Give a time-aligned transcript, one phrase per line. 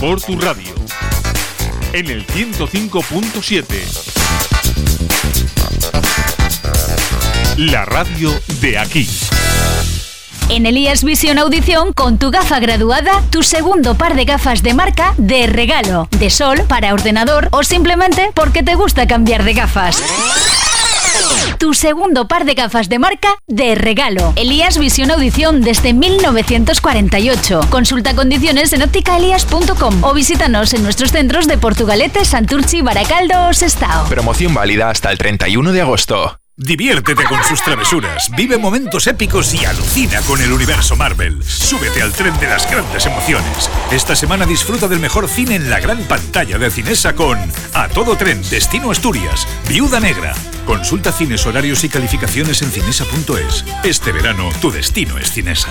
[0.00, 0.74] por tu radio
[1.92, 3.66] en el 105.7.
[7.58, 9.06] La radio de aquí.
[10.48, 15.12] En Elías Visión Audición, con tu gafa graduada, tu segundo par de gafas de marca
[15.18, 20.02] de regalo, de sol, para ordenador o simplemente porque te gusta cambiar de gafas.
[21.58, 24.32] Tu segundo par de gafas de marca de regalo.
[24.36, 27.60] Elías Visión Audición desde 1948.
[27.70, 34.08] Consulta condiciones en ópticaelías.com o visítanos en nuestros centros de Portugalete, Santurchi, Baracaldo o Sestao.
[34.08, 36.41] Promoción válida hasta el 31 de agosto.
[36.58, 41.42] Diviértete con sus travesuras, vive momentos épicos y alucina con el universo Marvel.
[41.42, 43.70] Súbete al tren de las grandes emociones.
[43.90, 47.38] Esta semana disfruta del mejor cine en la gran pantalla de Cinesa con
[47.72, 50.34] A Todo Tren, Destino Asturias, Viuda Negra.
[50.66, 53.64] Consulta cines, horarios y calificaciones en cinesa.es.
[53.82, 55.70] Este verano, tu destino es Cinesa.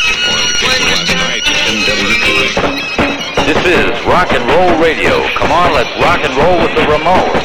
[3.47, 5.23] This is rock and roll radio.
[5.35, 7.41] Come on, let's rock and roll with the Ramones.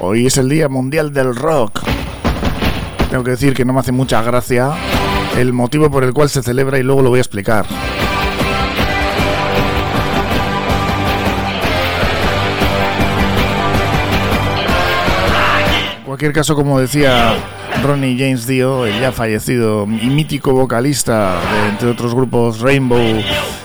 [0.00, 1.82] Hoy es el Día Mundial del Rock.
[3.10, 4.72] Tengo que decir que no me hace mucha gracia
[5.36, 7.66] el motivo por el cual se celebra y luego lo voy a explicar.
[15.98, 17.34] En cualquier caso, como decía
[17.82, 23.22] Ronnie James Dio, el ya fallecido y mítico vocalista de, entre otros grupos, Rainbow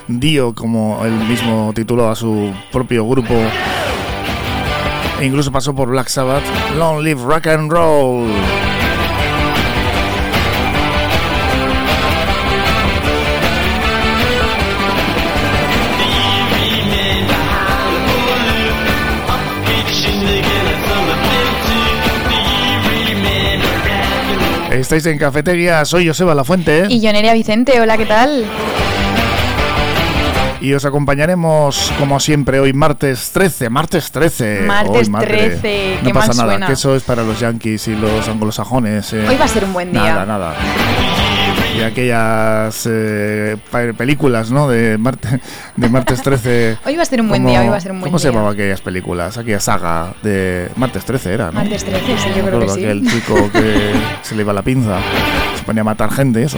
[0.07, 3.33] Dio, como él mismo tituló a su propio grupo,
[5.19, 6.43] e incluso pasó por Black Sabbath,
[6.77, 8.64] Long Live Rock and Roll.
[24.95, 26.85] Estáis en Cafetería, soy Joseba La Fuente.
[26.87, 28.45] Y yo Nerea Vicente, hola, ¿qué tal?
[30.61, 33.69] Y os acompañaremos, como siempre, hoy martes 13.
[33.69, 34.61] Martes 13.
[34.61, 35.49] Martes Hoy, madre.
[35.59, 36.67] 13, No pasa nada, suena.
[36.67, 39.11] que eso es para los yankees y los anglosajones.
[39.11, 39.27] eh.
[39.27, 40.01] Hoy va a ser un buen día.
[40.01, 40.55] Nada, nada.
[41.77, 43.57] Y aquellas eh,
[43.97, 44.69] películas, ¿no?
[44.69, 45.41] De, marte-
[45.75, 46.77] de martes 13.
[46.85, 48.17] Hoy va a ser un buen como- día, hoy va a ser un buen ¿Cómo
[48.19, 48.33] se día.
[48.33, 49.37] llamaban aquellas películas?
[49.37, 51.53] Aquella saga de martes 13 era, ¿no?
[51.53, 52.79] Martes 13, sí, yo creo que sí.
[52.85, 53.91] aquel chico que
[54.21, 54.99] se le iba la pinza,
[55.57, 56.57] se ponía a matar gente y eso.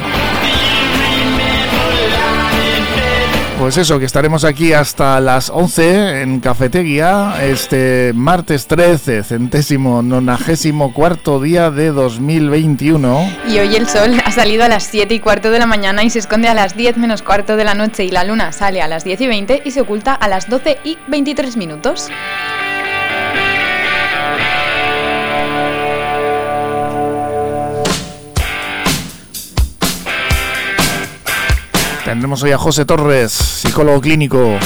[3.59, 10.93] Pues eso, que estaremos aquí hasta las 11 en Cafetería, este martes 13, centésimo, nonagésimo
[10.93, 13.29] cuarto día de 2021.
[13.49, 16.11] Y hoy el sol ha salido a las 7 y cuarto de la mañana y
[16.11, 18.87] se esconde a las 10 menos cuarto de la noche y la luna sale a
[18.87, 22.09] las 10 y 20 y se oculta a las 12 y 23 minutos.
[32.07, 34.57] Tendremos hoy a José Torres, psicólogo clínico,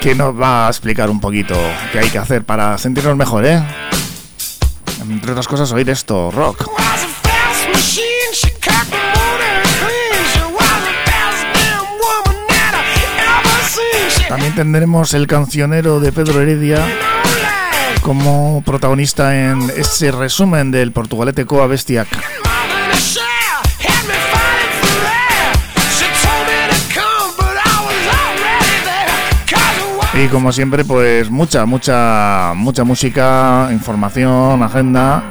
[0.00, 1.56] que nos va a explicar un poquito
[1.90, 3.60] qué hay que hacer para sentirnos mejor, ¿eh?
[5.02, 6.70] Entre otras cosas, oír esto, rock.
[14.28, 16.86] También tendremos el cancionero de Pedro Heredia
[18.02, 22.45] como protagonista en ese resumen del Portugalete Coa Bestiac.
[30.18, 35.22] Y como siempre, pues mucha, mucha, mucha música, información, agenda.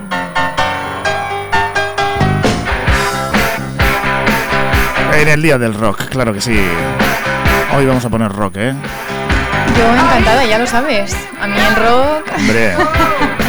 [5.14, 6.60] En el día del rock, claro que sí.
[7.76, 8.74] Hoy vamos a poner rock, ¿eh?
[9.76, 11.16] Yo encantada, ya lo sabes.
[11.42, 12.32] A mí el rock.
[12.38, 12.76] Hombre.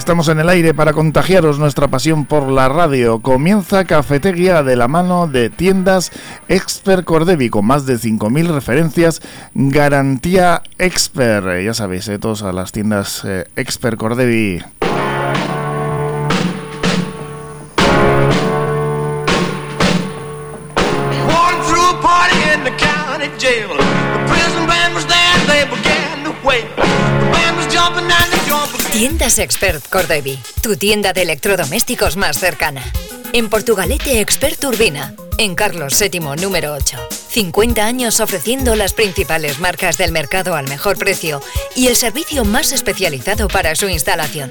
[0.00, 3.20] Estamos en el aire para contagiaros nuestra pasión por la radio.
[3.20, 6.10] Comienza Cafetería de la mano de tiendas
[6.48, 9.20] Expert Cordevi con más de 5.000 referencias.
[9.52, 11.62] Garantía Expert.
[11.62, 14.62] Ya sabéis, eh, todos a las tiendas eh, Expert Cordevi.
[29.00, 32.82] Tiendas Expert Cordevi, tu tienda de electrodomésticos más cercana.
[33.32, 36.98] En Portugalete Expert Urbina, en Carlos VII número 8.
[37.30, 41.40] 50 años ofreciendo las principales marcas del mercado al mejor precio
[41.74, 44.50] y el servicio más especializado para su instalación.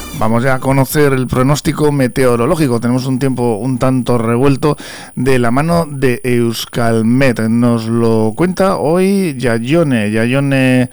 [0.21, 2.79] Vamos ya a conocer el pronóstico meteorológico.
[2.79, 4.77] Tenemos un tiempo un tanto revuelto
[5.15, 7.39] de la mano de Euskalmet.
[7.49, 10.11] Nos lo cuenta hoy Yayone.
[10.11, 10.91] Yayone,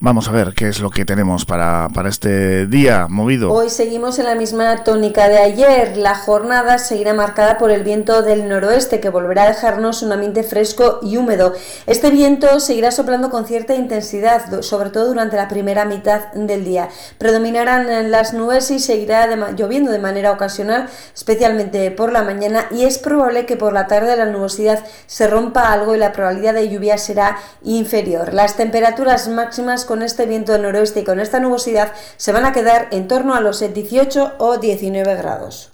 [0.00, 3.52] vamos a ver qué es lo que tenemos para, para este día movido.
[3.52, 5.96] Hoy seguimos en la misma tónica de ayer.
[5.96, 10.44] La jornada seguirá marcada por el viento del noroeste que volverá a dejarnos un ambiente
[10.44, 11.52] fresco y húmedo.
[11.86, 16.88] Este viento seguirá soplando con cierta intensidad, sobre todo durante la primera mitad del día.
[17.18, 22.98] Predominarán las nubes y seguirá lloviendo de manera ocasional, especialmente por la mañana, y es
[22.98, 26.98] probable que por la tarde la nubosidad se rompa algo y la probabilidad de lluvia
[26.98, 28.32] será inferior.
[28.32, 32.86] Las temperaturas máximas con este viento noroeste y con esta nubosidad se van a quedar
[32.92, 35.72] en torno a los 18 o 19 grados.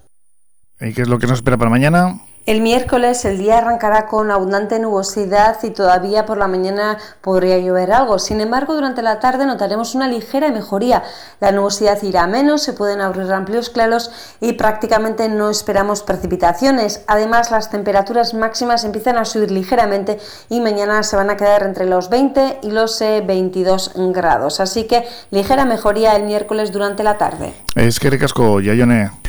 [0.81, 2.21] ¿Y qué es lo que nos espera para mañana?
[2.47, 7.91] El miércoles el día arrancará con abundante nubosidad y todavía por la mañana podría llover
[7.91, 8.19] algo.
[8.19, 11.05] Sin embargo, durante la tarde notaremos una ligera mejoría.
[11.41, 14.11] La nubosidad irá menos, se pueden abrir amplios claros
[14.43, 17.03] y prácticamente no esperamos precipitaciones.
[17.07, 20.19] Además, las temperaturas máximas empiezan a subir ligeramente
[20.51, 24.61] y mañana se van a quedar entre los 20 y los eh, 22 grados.
[24.61, 27.55] Así que ligera mejoría el miércoles durante la tarde.
[27.75, 29.25] Es que recasco, Yayone.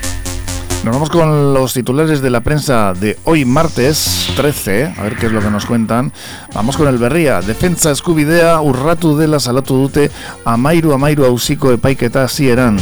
[0.86, 5.26] Nos vamos con los titulares de la prensa de hoy martes 13, a ver qué
[5.26, 6.14] es lo que nos cuentan.
[6.54, 10.12] Vamos con el Berria, defensa eskubidea urratu dela salatu dute
[10.46, 12.77] amairu amairu hausiko epaiketa hasieran.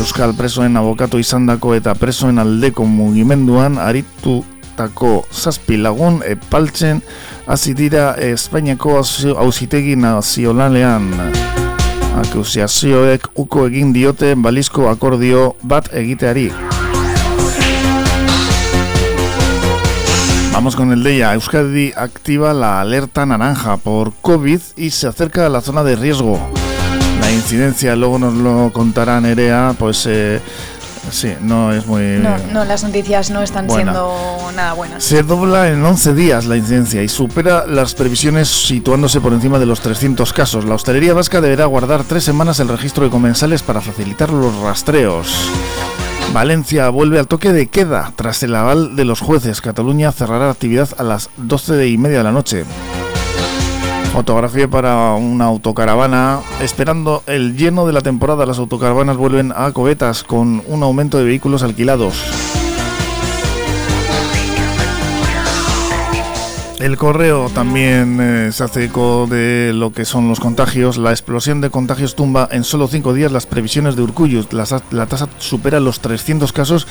[0.00, 7.04] Euskal presoen abokatu izandako eta presoen aldeko mugimenduan aritutako zazpi lagun epaltzen
[7.44, 9.02] hasi dira Espainiako
[9.36, 11.57] hausitegi nazionalean.
[13.34, 16.50] Uko egin diote balizko akordio bat egiteari.
[20.52, 21.34] Vamos con el de ella.
[21.34, 26.40] Euskadi activa la alerta naranja por COVID y se acerca a la zona de riesgo.
[27.20, 30.40] La incidencia, luego nos lo contará Nerea, pues eh,
[31.10, 32.02] sí, no es muy...
[32.20, 33.92] No, no, las noticias no están Buena.
[33.92, 35.04] siendo nada buenas.
[35.04, 39.66] Se dobla en 11 días la incidencia y supera las previsiones situándose por encima de
[39.66, 40.64] los 300 casos.
[40.64, 45.50] La hostelería vasca deberá guardar tres semanas el registro de comensales para facilitar los rastreos.
[46.32, 49.60] Valencia vuelve al toque de queda tras el aval de los jueces.
[49.60, 52.64] Cataluña cerrará la actividad a las 12 y media de la noche.
[54.12, 56.40] Fotografía para una autocaravana.
[56.60, 61.24] Esperando el lleno de la temporada, las autocaravanas vuelven a cobetas con un aumento de
[61.24, 62.24] vehículos alquilados.
[66.80, 70.96] El correo también eh, se hace eco de lo que son los contagios.
[70.96, 74.52] La explosión de contagios tumba en solo cinco días las previsiones de Urcullus.
[74.52, 76.86] La, la tasa supera los 300 casos,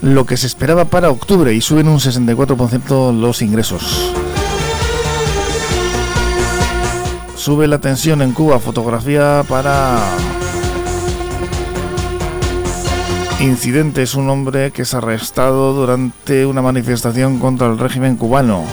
[0.00, 4.14] lo que se esperaba para octubre, y suben un 64% los ingresos.
[7.46, 8.58] Sube la tensión en Cuba.
[8.58, 10.00] Fotografía para
[13.38, 18.64] Incidente es un hombre que es arrestado durante una manifestación contra el régimen cubano.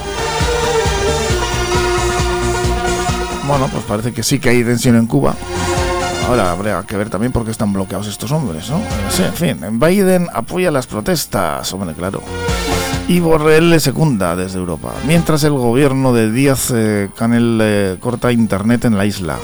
[3.47, 5.35] Bueno, pues parece que sí que hay tensión en Cuba.
[6.27, 8.81] Ahora habría que ver también por qué están bloqueados estos hombres, ¿no?
[9.11, 12.23] Sé, en fin, Biden apoya las protestas, hombre, claro.
[13.07, 18.31] Y Borrell le secunda desde Europa, mientras el gobierno de Díaz eh, Canel eh, corta
[18.31, 19.37] internet en la isla.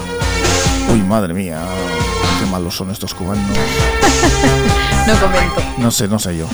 [0.92, 1.60] Uy, madre mía,
[2.40, 3.44] qué malos son estos cubanos.
[5.06, 5.62] No comento.
[5.78, 6.46] No sé, no sé yo.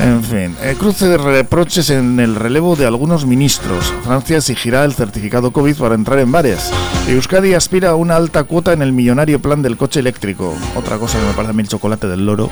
[0.00, 3.94] En fin, eh, cruce de reproches en el relevo de algunos ministros.
[4.04, 6.70] Francia exigirá el certificado COVID para entrar en bares.
[7.06, 10.52] Euskadi aspira a una alta cuota en el millonario plan del coche eléctrico.
[10.74, 12.50] Otra cosa que me parece a mí el chocolate del loro.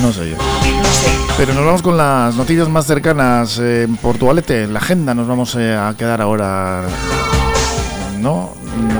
[0.00, 0.36] No sé yo.
[1.36, 3.58] Pero nos vamos con las noticias más cercanas.
[3.58, 6.82] Eh, en Portugalete, en la agenda nos vamos eh, a quedar ahora.
[8.20, 8.54] ¿No?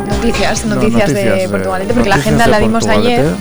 [0.08, 3.32] Noticias, No, noticias, de eh, Portugalete, porque la agenda la dimos ayer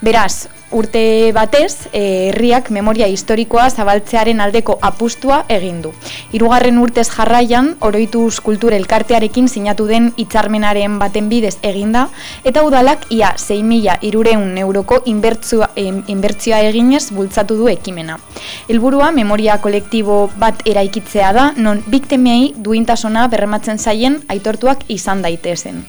[0.00, 5.92] Verás, urte batez, eh, herriak memoria historikoa zabaltzearen aldeko apustua egin du.
[6.32, 12.08] Hirugarren urtez jarraian, oroituz kultur elkartearekin sinatu den hitzarmenaren baten bidez eginda,
[12.44, 18.18] eta udalak ia 6.000 irureun euroko inbertzioa, em, inbertzioa eginez bultzatu du ekimena.
[18.68, 25.84] Helburua memoria kolektibo bat eraikitzea da, non biktimei duintasuna berrematzen zaien aitortuak izan daitezen.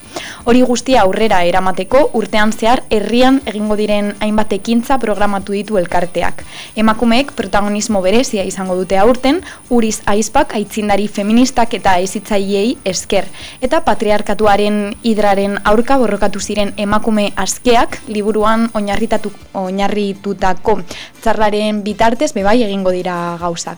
[0.45, 6.45] Hori guztia aurrera eramateko urtean zehar herrian egingo diren hainbat ekintza programatu ditu elkarteak.
[6.79, 13.27] Emakumeek protagonismo berezia izango dute aurten, Uriz Aizpak aitzindari feministak eta ezitzaileei esker
[13.59, 20.79] eta patriarkatuaren hidraren aurka borrokatu ziren emakume askeak liburuan oinarritutako
[21.21, 23.77] txarlaren bitartez bebai egingo dira gauzak.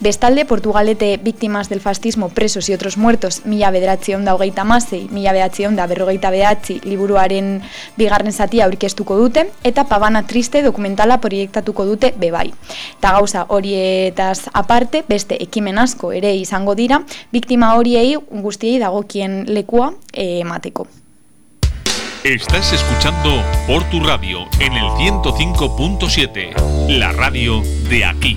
[0.00, 5.32] Bestalde, Portugalete Víctimas del Fascismo, Presos y otros muertos, mila bederatzion da hogeita amasei, mila
[5.32, 7.62] bederatzion da berrogeita behatzi liburuaren
[7.96, 12.48] bigarren zatia aurkeztuko dute, eta Pavana Triste dokumentala proiektatuko dute bebai.
[12.96, 16.98] Eta gauza horietaz aparte, beste ekimen asko ere izango dira,
[17.30, 20.88] biktima horiei guztiei dagokien lekua eh, emateko.
[22.24, 23.30] Estás escuchando
[23.68, 28.36] por tu radio en el 105.7, la radio de aquí.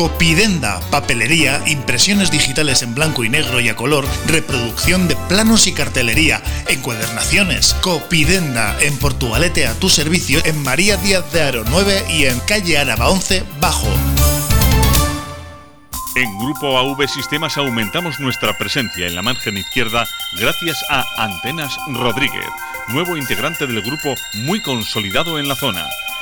[0.00, 5.74] Copidenda, papelería, impresiones digitales en blanco y negro y a color, reproducción de planos y
[5.74, 7.74] cartelería, encuadernaciones.
[7.82, 12.78] Copidenda, en Portugalete a tu servicio, en María Díaz de Aro 9 y en calle
[12.78, 13.88] Araba 11 Bajo.
[16.16, 20.08] En Grupo AV Sistemas aumentamos nuestra presencia en la margen izquierda
[20.40, 22.46] gracias a Antenas Rodríguez,
[22.88, 24.14] nuevo integrante del grupo
[24.46, 25.86] muy consolidado en la zona.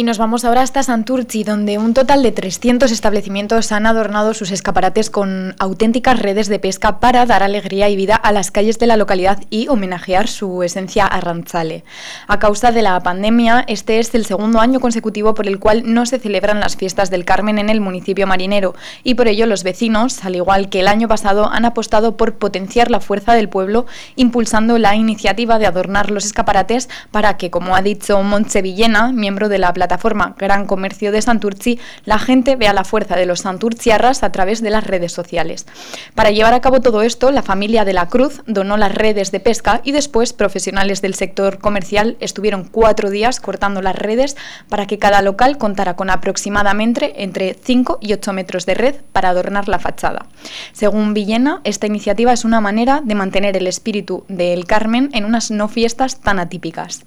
[0.00, 4.50] Y nos vamos ahora hasta Santurci, donde un total de 300 establecimientos han adornado sus
[4.50, 8.86] escaparates con auténticas redes de pesca para dar alegría y vida a las calles de
[8.86, 11.84] la localidad y homenajear su esencia arranzale.
[12.28, 16.06] A causa de la pandemia, este es el segundo año consecutivo por el cual no
[16.06, 20.24] se celebran las fiestas del Carmen en el municipio marinero y por ello los vecinos,
[20.24, 23.84] al igual que el año pasado, han apostado por potenciar la fuerza del pueblo,
[24.16, 29.50] impulsando la iniciativa de adornar los escaparates para que, como ha dicho Montse Villena, miembro
[29.50, 29.89] de la plataforma
[30.36, 34.70] Gran Comercio de Santurci, la gente vea la fuerza de los santurciarras a través de
[34.70, 35.66] las redes sociales.
[36.14, 39.40] Para llevar a cabo todo esto, la familia de la Cruz donó las redes de
[39.40, 44.36] pesca y después profesionales del sector comercial estuvieron cuatro días cortando las redes
[44.68, 49.30] para que cada local contara con aproximadamente entre 5 y 8 metros de red para
[49.30, 50.26] adornar la fachada.
[50.72, 55.50] Según Villena, esta iniciativa es una manera de mantener el espíritu del Carmen en unas
[55.50, 57.04] no fiestas tan atípicas.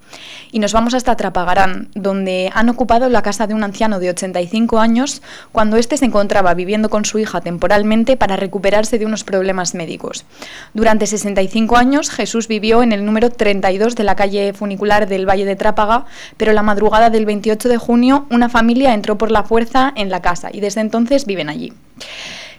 [0.52, 4.80] Y nos vamos hasta Trapagarán, donde han ocupado la casa de un anciano de 85
[4.80, 9.76] años cuando éste se encontraba viviendo con su hija temporalmente para recuperarse de unos problemas
[9.76, 10.26] médicos.
[10.74, 15.46] Durante 65 años, Jesús vivió en el número 32 de la calle funicular del Valle
[15.46, 16.06] de Trápaga,
[16.38, 20.22] pero la madrugada del 28 de junio una familia entró por la fuerza en la
[20.22, 21.74] casa y desde entonces viven allí.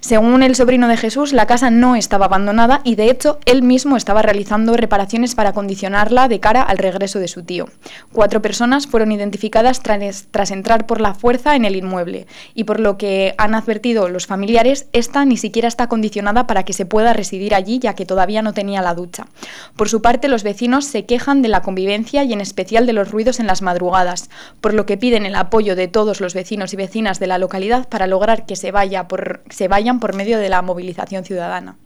[0.04, 3.96] Según el sobrino de Jesús, la casa no estaba abandonada y de hecho él mismo
[3.96, 7.70] estaba realizando reparaciones para acondicionarla de cara al regreso de su tío.
[8.12, 12.98] Cuatro personas fueron identificadas tras, entrar por la fuerza en el inmueble y por lo
[12.98, 17.54] que han advertido los familiares, esta ni siquiera está acondicionada para que se pueda residir
[17.54, 19.28] allí ya que todavía no tenía la ducha.
[19.74, 23.10] Por su parte, los vecinos se quejan de la convivencia y en especial de los
[23.10, 24.28] ruidos en las madrugadas,
[24.60, 27.88] por lo que piden el apoyo de todos los vecinos y vecinas de la localidad
[27.88, 29.06] para lograr que se, vaya
[29.48, 31.76] se vayan por medio de la movilización ciudadana.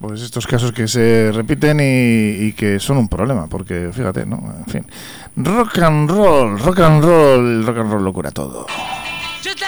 [0.00, 4.54] Pues estos casos que se repiten y, y, que son un problema, porque fíjate, ¿no?
[4.58, 4.86] En fin.
[5.36, 8.66] Rock and roll, rock and roll, rock and roll lo cura todo.
[9.42, 9.60] Just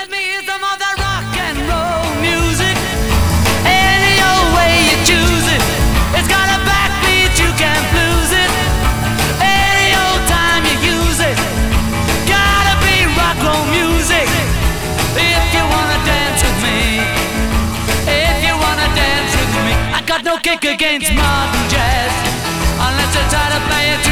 [20.42, 22.12] kick against modern jazz.
[22.74, 24.11] Unless they're tired of playing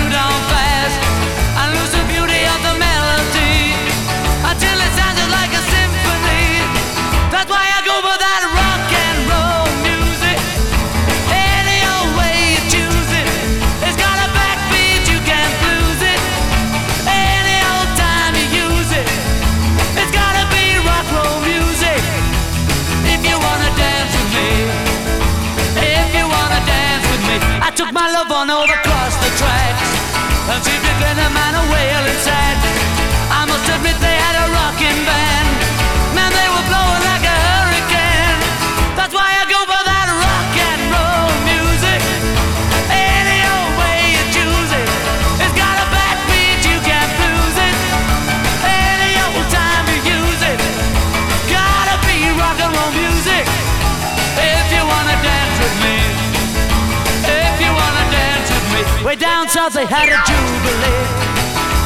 [59.80, 61.08] they had a jubilee.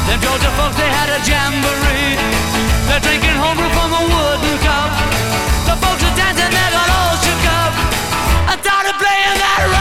[0.03, 2.19] Them Georgia folks they had a jamboree.
[2.91, 4.91] They're drinking homebrew from a wooden cup.
[5.63, 7.71] The folks are dancing, they got all shook up.
[8.51, 9.74] I started playing that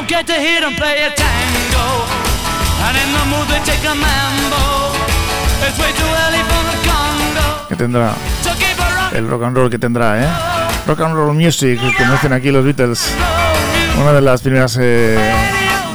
[0.00, 1.86] Don't get to hear them play a tango.
[2.88, 4.96] And in the mood they take a mambo.
[5.60, 7.68] It's way too early for the Congo.
[7.68, 8.14] Que tendrá
[9.12, 10.28] el rock and roll que tendrá, ¿eh?
[10.86, 13.12] Rock and roll music, como dicen aquí los Beatles.
[14.00, 15.18] Una de las primeras eh,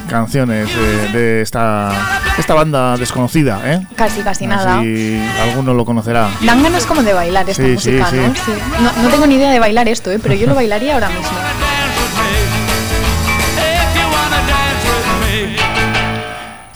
[0.07, 1.89] canciones eh, de esta,
[2.37, 3.87] esta banda desconocida, ¿eh?
[3.95, 4.81] Casi, casi nada.
[4.81, 6.29] Si alguno lo conocerá.
[6.41, 8.35] Dan ganas como de bailar esta Sí, música, sí, ¿no?
[8.35, 8.41] sí.
[8.45, 8.51] Sí.
[8.83, 9.01] ¿no?
[9.01, 10.19] No tengo ni idea de bailar esto, ¿eh?
[10.21, 11.31] pero yo lo bailaría ahora mismo.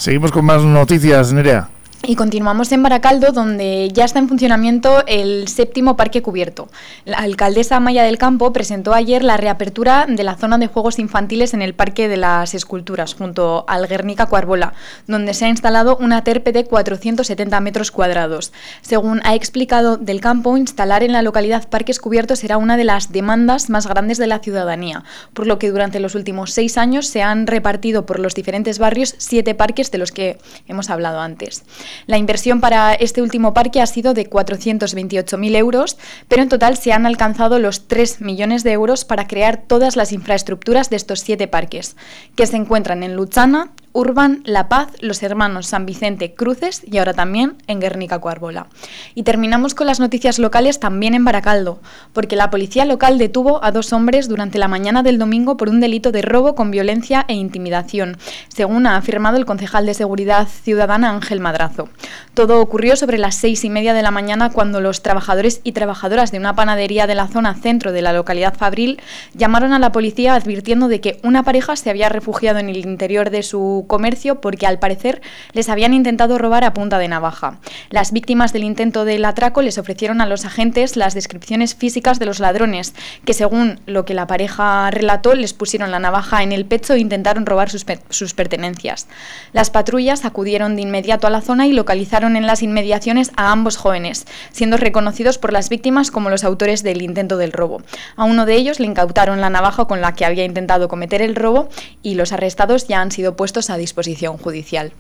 [0.10, 1.70] Seguimos con más noticias, Nerea.
[2.08, 6.70] Y continuamos en Baracaldo, donde ya está en funcionamiento el séptimo parque cubierto.
[7.04, 11.54] La alcaldesa Maya del Campo presentó ayer la reapertura de la zona de juegos infantiles
[11.54, 14.74] en el Parque de las Esculturas, junto al Guernica Cuarbola,
[15.08, 18.54] donde se ha instalado una terpe de 470 metros cuadrados.
[18.82, 23.12] Según ha explicado Del Campo, instalar en la localidad parques cubiertos será una de las
[23.12, 27.24] demandas más grandes de la ciudadanía, por lo que durante los últimos seis años se
[27.24, 31.66] han repartido por los diferentes barrios siete parques de los que hemos hablado antes.
[32.08, 35.98] La inversión para este último parque ha sido de 428.000 euros,
[36.28, 40.12] pero en total se han alcanzado los 3 millones de euros para crear todas las
[40.12, 41.96] infraestructuras de estos siete parques,
[42.36, 47.14] que se encuentran en Luchana, Urban, La Paz, los hermanos San Vicente Cruces y ahora
[47.14, 48.68] también en Guernica Cuarbola.
[49.14, 51.82] Y terminamos con las noticias locales también en Baracaldo,
[52.14, 55.82] porque la policía local detuvo a dos hombres durante la mañana del domingo por un
[55.82, 61.10] delito de robo con violencia e intimidación, según ha afirmado el concejal de Seguridad Ciudadana
[61.10, 61.90] Ángel Madrazo.
[62.34, 66.32] Todo ocurrió sobre las seis y media de la mañana cuando los trabajadores y trabajadoras
[66.32, 69.02] de una panadería de la zona centro de la localidad Fabril
[69.34, 73.30] llamaron a la policía advirtiendo de que una pareja se había refugiado en el interior
[73.30, 75.22] de su comercio porque al parecer
[75.52, 77.60] les habían intentado robar a punta de navaja.
[77.90, 82.26] Las víctimas del intento del atraco les ofrecieron a los agentes las descripciones físicas de
[82.26, 82.94] los ladrones,
[83.26, 87.00] que según lo que la pareja relató les pusieron la navaja en el pecho e
[87.00, 89.08] intentaron robar sus, sus pertenencias.
[89.52, 93.76] Las patrullas acudieron de inmediato a la zona y localizaron en las inmediaciones a ambos
[93.76, 97.82] jóvenes, siendo reconocidos por las víctimas como los autores del intento del robo.
[98.16, 101.36] A uno de ellos le incautaron la navaja con la que había intentado cometer el
[101.36, 101.70] robo
[102.04, 104.92] y los arrestados ya han sido puestos a disposición judicial.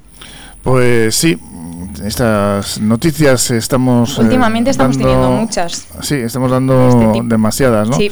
[0.63, 1.37] Pues sí,
[2.05, 4.17] estas noticias estamos.
[4.17, 5.87] eh, Últimamente estamos dando, teniendo muchas.
[6.01, 7.95] Sí, estamos dando este demasiadas, ¿no?
[7.95, 8.11] Sí.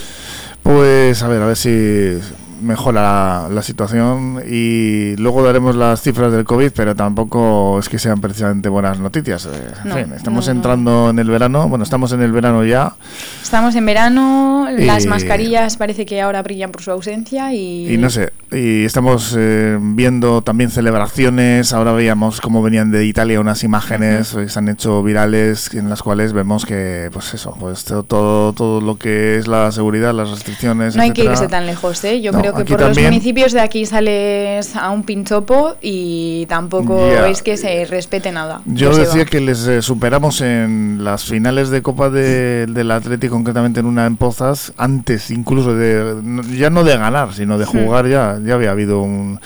[0.63, 2.19] Pues a ver, a ver si
[2.61, 8.19] mejora la situación y luego daremos las cifras del COVID, pero tampoco es que sean
[8.19, 9.45] precisamente buenas noticias.
[9.45, 9.49] Eh,
[9.83, 10.57] En No, fin, estamos no, no.
[10.57, 12.95] entrando en el verano, bueno, estamos en el verano ya
[13.43, 18.09] Estamos en verano, las mascarillas parece que ahora brillan por su ausencia y, y no
[18.09, 24.33] sé, y estamos eh, viendo también celebraciones, ahora veíamos cómo venían de Italia unas imágenes
[24.33, 28.79] que se han hecho virales en las cuales vemos que, pues eso, pues todo, todo,
[28.81, 32.21] lo que es la seguridad, las restricciones, no hay que irse tan lejos, ¿eh?
[32.21, 37.11] Yo No, creo que por los municipios de aquí sales a un pinchopo y tampoco
[37.11, 37.27] Ya.
[37.27, 38.61] es que se respete nada.
[38.65, 43.35] Yo Pues decía que les eh, superamos en las finales de Copa de- del Atlético,
[43.35, 46.15] concretamente en una en Pozas, antes incluso de,
[46.57, 49.39] ya no de ganar, sino de jugar ya, ya había habido un...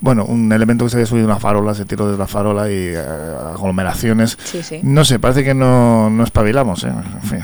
[0.00, 2.74] Bueno, un elemento que se había subido una farola, se tiró desde la farola y
[2.74, 2.98] eh,
[3.54, 4.36] aglomeraciones.
[4.44, 4.80] Sí, sí.
[4.82, 6.88] No sé, parece que no, no espabilamos, ¿eh?
[6.88, 7.42] En fin.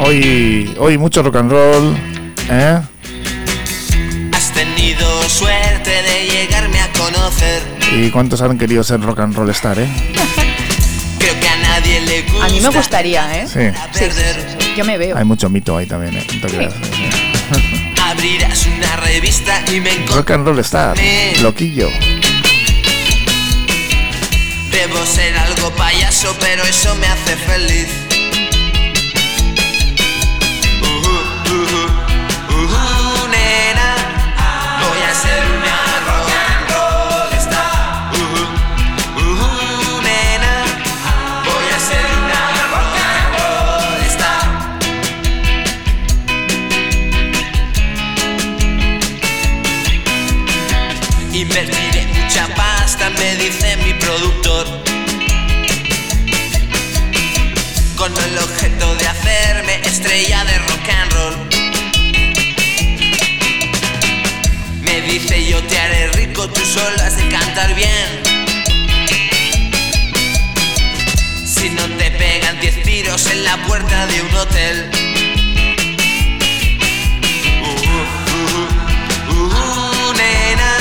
[0.00, 1.96] Hoy, hoy mucho rock and roll,
[2.50, 2.80] ¿eh?
[4.32, 7.62] Has tenido suerte de llegarme a conocer.
[7.96, 9.88] ¿Y cuántos han querido ser rock and roll star, eh?
[11.18, 12.44] Creo que a nadie le gusta.
[12.44, 13.46] A mí me gustaría, ¿eh?
[13.48, 13.60] Sí.
[13.92, 14.63] Sí, sí, sí, sí.
[14.76, 15.16] Yo me veo.
[15.16, 16.26] Hay mucho mito ahí también, ¿eh?
[18.02, 19.90] Abrirás una revista y me.
[20.06, 20.96] Rock and roll star,
[21.42, 21.88] loquillo.
[24.72, 28.03] Debo ser algo payaso, pero eso me hace feliz.
[59.94, 61.36] Estrella de rock and roll.
[64.82, 68.08] Me dice yo te haré rico, tú solo has de cantar bien.
[71.46, 74.90] Si no te pegan 10 tiros en la puerta de un hotel.
[77.62, 78.06] Uh, uh,
[79.30, 80.72] uh, uh, nena,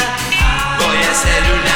[0.80, 1.73] voy a ser una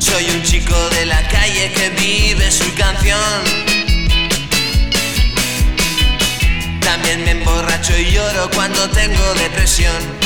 [0.00, 3.18] Soy un chico de la calle que vive su canción.
[6.80, 10.21] También me emborracho y lloro cuando tengo depresión.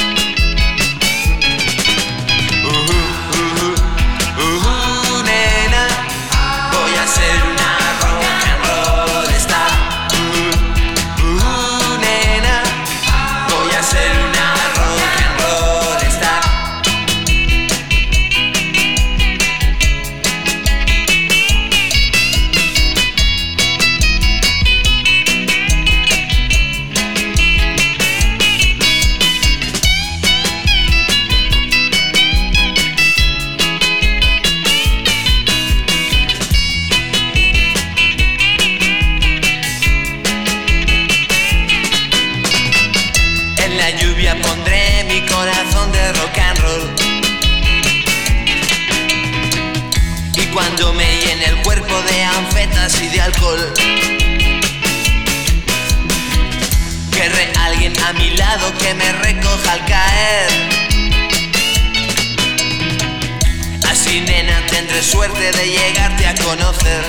[63.90, 67.04] Así nena tendré suerte de llegarte a conocer.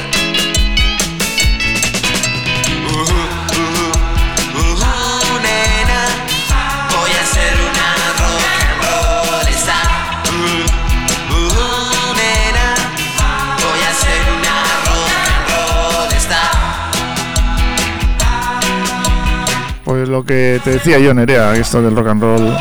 [2.89, 3.21] Ujú,
[3.61, 3.87] ujú,
[4.59, 6.01] ujú, nena,
[6.95, 7.87] voy a ser una
[8.19, 9.89] rock and roll star.
[10.29, 10.57] Ujú,
[11.37, 11.67] ujú,
[12.19, 12.67] nena,
[13.63, 14.55] voy a ser una
[14.87, 16.55] rock and roll star.
[19.83, 22.57] Pues lo que te decía yo, Nerea, esto del rock and roll,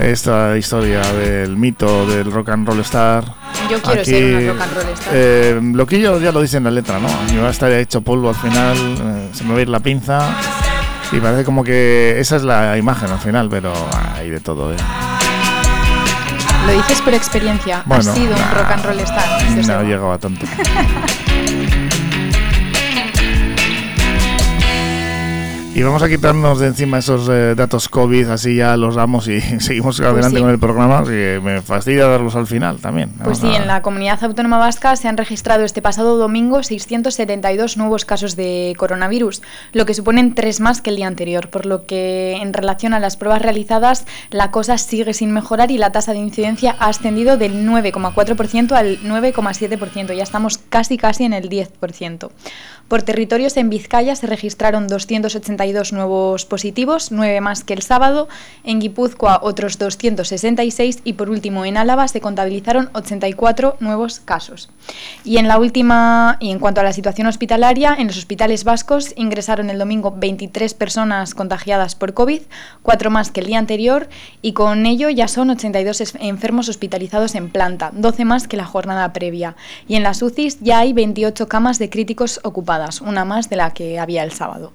[0.00, 3.24] esta historia del mito del rock and roll star.
[3.70, 5.12] Yo quiero ser una rock and roll star.
[5.14, 7.08] eh, Loquillo ya lo dice en la letra, ¿no?
[7.32, 9.80] Me va a estar hecho polvo al final, eh, se me va a ir la
[9.80, 10.34] pinza.
[11.12, 13.72] Y parece como que esa es la imagen al final, pero
[14.16, 14.76] hay de todo, ¿eh?
[16.66, 17.82] Lo dices por experiencia.
[17.84, 19.42] Bueno, Has sido un rock and roll star.
[19.50, 19.90] No desde ha luego.
[19.90, 20.46] llegado a tanto.
[25.76, 29.40] Y vamos a quitarnos de encima esos eh, datos COVID, así ya los damos y
[29.60, 30.40] seguimos adelante sí.
[30.40, 33.10] con el programa, así que me fastidia darlos al final también.
[33.24, 36.62] Pues sí, Vamos a- en la comunidad autónoma vasca se han registrado este pasado domingo
[36.62, 41.66] 672 nuevos casos de coronavirus, lo que suponen tres más que el día anterior, por
[41.66, 45.90] lo que en relación a las pruebas realizadas la cosa sigue sin mejorar y la
[45.90, 51.48] tasa de incidencia ha ascendido del 9,4% al 9,7%, ya estamos casi casi en el
[51.48, 52.30] 10%.
[52.88, 58.28] Por territorios en Vizcaya se registraron 282 nuevos positivos, 9 más que el sábado,
[58.62, 64.68] en Guipúzcoa otros 266 y por último en Álava se contabilizaron 84 nuevos casos.
[65.24, 69.14] Y en la última y en cuanto a la situación hospitalaria, en los hospitales vascos
[69.16, 72.42] ingresaron el domingo 23 personas contagiadas por COVID,
[72.82, 74.08] 4 más que el día anterior
[74.42, 78.66] y con ello ya son 82 es- enfermos hospitalizados en planta, 12 más que la
[78.66, 79.56] jornada previa.
[79.88, 82.40] Y en las UCIs ya hay 28 camas de críticos
[83.00, 84.72] una más de la que había el sábado.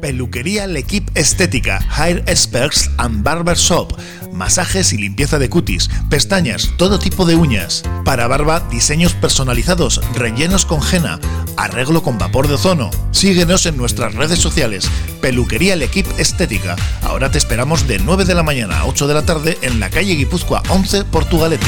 [0.00, 3.96] Peluquería L'Equipe Estética, Hair Experts and Barber Shop.
[4.32, 7.84] Masajes y limpieza de cutis, pestañas, todo tipo de uñas.
[8.04, 11.20] Para barba, diseños personalizados, rellenos con henna,
[11.56, 12.90] arreglo con vapor de ozono.
[13.12, 14.90] Síguenos en nuestras redes sociales.
[15.20, 16.74] Peluquería L'Equipe Estética.
[17.02, 19.90] Ahora te esperamos de 9 de la mañana a 8 de la tarde en la
[19.90, 21.66] calle Guipúzcoa 11, Portugalete.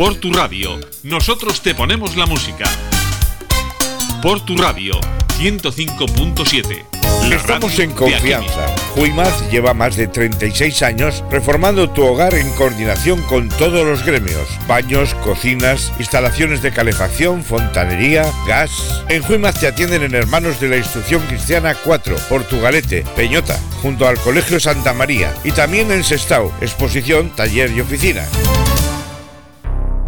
[0.00, 2.64] Por tu radio, nosotros te ponemos la música.
[4.22, 4.94] Por tu radio,
[5.38, 7.28] 105.7.
[7.28, 8.74] La Estamos en confianza.
[8.94, 14.48] Juimaz lleva más de 36 años reformando tu hogar en coordinación con todos los gremios.
[14.66, 19.04] Baños, cocinas, instalaciones de calefacción, fontanería, gas.
[19.10, 24.16] En Juimaz te atienden en Hermanos de la Instrucción Cristiana 4, Portugalete, Peñota, junto al
[24.16, 25.34] Colegio Santa María.
[25.44, 28.24] Y también en Sestao, exposición, taller y oficina.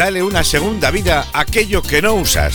[0.00, 2.54] Dale una segunda vida a aquello que no usas.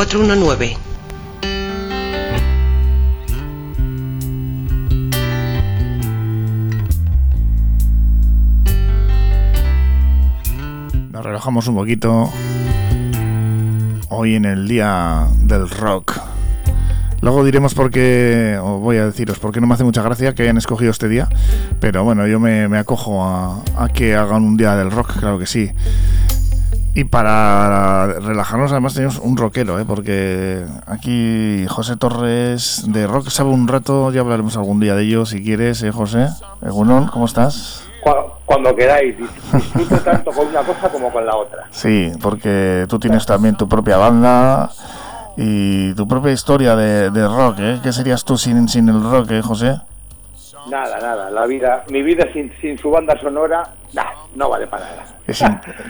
[0.01, 0.77] 616-994-419.
[11.11, 12.31] Nos relajamos un poquito
[14.09, 16.19] hoy en el día del rock.
[17.21, 20.33] Luego diremos por qué, o voy a deciros por qué no me hace mucha gracia
[20.33, 21.29] que hayan escogido este día,
[21.79, 25.37] pero bueno, yo me, me acojo a, a que hagan un día del rock, claro
[25.37, 25.71] que sí.
[26.93, 29.85] Y para relajarnos además tenemos un rockero, ¿eh?
[29.87, 35.25] porque aquí José Torres de Rock sabe un rato, ya hablaremos algún día de ello
[35.25, 36.27] si quieres, ¿eh, José?
[36.61, 37.83] Egunon, ¿cómo estás?
[38.03, 38.11] Cu-
[38.45, 41.63] Cuando queráis, dis- disfruto tanto con una cosa como con la otra.
[41.71, 44.69] Sí, porque tú tienes también tu propia banda
[45.37, 47.79] y tu propia historia de, de rock, ¿eh?
[47.81, 49.79] ¿Qué serías tú sin, sin el rock, eh, José?
[50.67, 54.11] Nada, nada, la vida, mi vida sin, sin su banda sonora, nada.
[54.35, 55.05] no vale para nada.
[55.25, 55.43] Es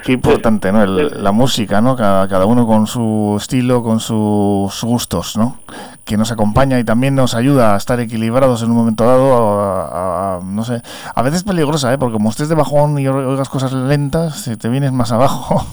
[0.03, 0.83] qué importante, ¿no?
[0.83, 1.95] El- la música, ¿no?
[1.95, 5.57] Cada, cada uno con su estilo, con sus gustos, ¿no?
[6.05, 9.87] Que nos acompaña y también nos ayuda a estar equilibrados en un momento dado, a,
[9.87, 10.81] a- a- no sé,
[11.15, 11.97] a veces peligrosa, ¿eh?
[11.97, 15.65] Porque como estés de bajón y oigas cosas lentas, te vienes más abajo.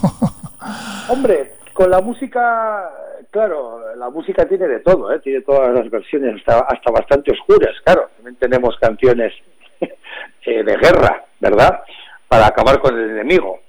[1.09, 2.89] Hombre, con la música,
[3.31, 5.19] claro, la música tiene de todo, ¿eh?
[5.19, 8.09] tiene todas las versiones, hasta, hasta bastante oscuras, claro.
[8.17, 9.33] También tenemos canciones
[9.81, 11.81] eh, de guerra, ¿verdad?
[12.27, 13.59] Para acabar con el enemigo,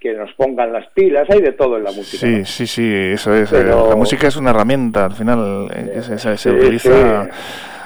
[0.00, 2.24] que nos pongan las pilas, hay de todo en la música.
[2.26, 3.52] Sí, sí, sí, eso es.
[3.52, 6.56] eh, Pero- La música es una herramienta, al final, eh, que se, se- se Sí,
[6.56, 7.30] utiliza sí.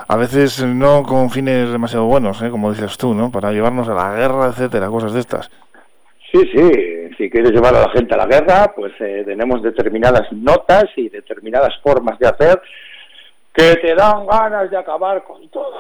[0.07, 2.51] a veces no con fines demasiado buenos, ¿eh?
[2.51, 3.31] como dices tú, ¿no?
[3.31, 5.51] Para llevarnos a la guerra, etcétera, cosas de estas.
[6.31, 6.71] Sí, sí,
[7.19, 11.09] si quieres llevar a la gente a la guerra, pues eh, tenemos determinadas notas y
[11.11, 12.63] determinadas formas de hacer
[13.53, 15.75] que te dan ganas de acabar con todo.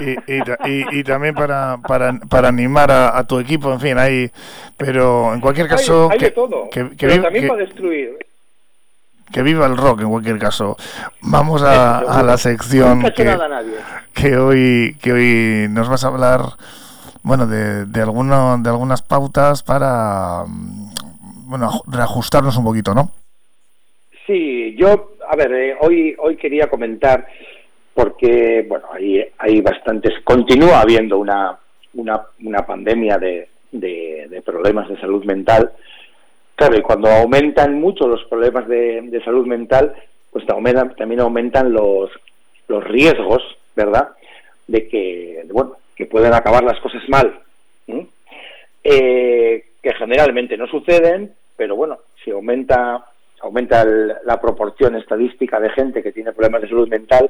[0.00, 3.78] y, y, ta- y- y también para, para, para animar a, a tu equipo, en
[3.80, 4.30] fin, hay,
[4.76, 7.60] pero en cualquier caso, hay, hay que, de todo, que- que pero también que- para
[7.60, 8.16] destruir.
[9.32, 10.76] que viva el rock en cualquier caso.
[11.20, 13.36] Vamos a, a la sección que,
[14.14, 16.40] que hoy que hoy nos vas a hablar,
[17.22, 23.10] bueno, de, de, alguno, de algunas pautas para, mm, bueno, aju- reajustarnos un poquito, ¿no?
[24.26, 27.26] Sí, yo, a ver, eh, hoy hoy quería comentar
[27.94, 31.58] porque, bueno, hay, hay bastantes, continúa habiendo una,
[31.94, 35.72] una, una pandemia de, de, problemas de salud mental.
[36.54, 39.94] Claro, y cuando aumentan mucho los problemas de, de salud mental,
[40.30, 42.10] pues también aumentan los,
[42.68, 43.42] los riesgos,
[43.76, 44.10] ¿verdad?
[44.68, 47.38] De que, bueno, que puedan acabar las cosas mal.
[48.84, 53.04] Eh, que generalmente no suceden, pero bueno, si aumenta
[53.40, 57.28] aumenta el- la proporción estadística de gente que tiene problemas de salud mental,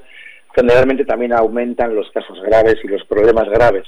[0.55, 3.87] generalmente también aumentan los casos graves y los problemas graves.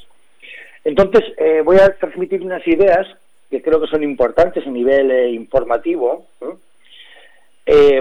[0.84, 3.06] Entonces, eh, voy a transmitir unas ideas
[3.50, 6.26] que creo que son importantes a nivel eh, informativo.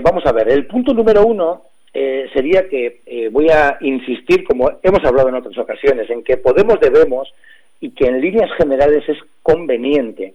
[0.01, 1.61] vamos a ver, el punto número uno
[1.93, 6.37] eh, sería que eh, voy a insistir, como hemos hablado en otras ocasiones, en que
[6.37, 7.31] podemos, debemos
[7.79, 10.33] y que en líneas generales es conveniente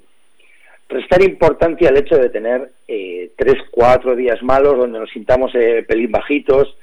[0.88, 5.84] restar importancia al hecho de tener eh, tres, cuatro días malos donde nos sintamos eh,
[5.86, 6.74] pelín bajitos,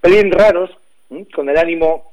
[0.00, 0.70] pelín raros,
[1.34, 2.12] con el ánimo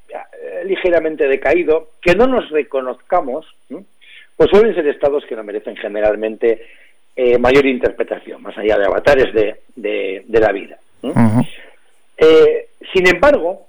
[0.65, 3.45] ligeramente decaído, que no nos reconozcamos,
[4.35, 6.61] pues suelen ser estados que no merecen generalmente
[7.39, 10.77] mayor interpretación, más allá de avatares de, de- la vida.
[12.19, 13.67] Eh, sin embargo,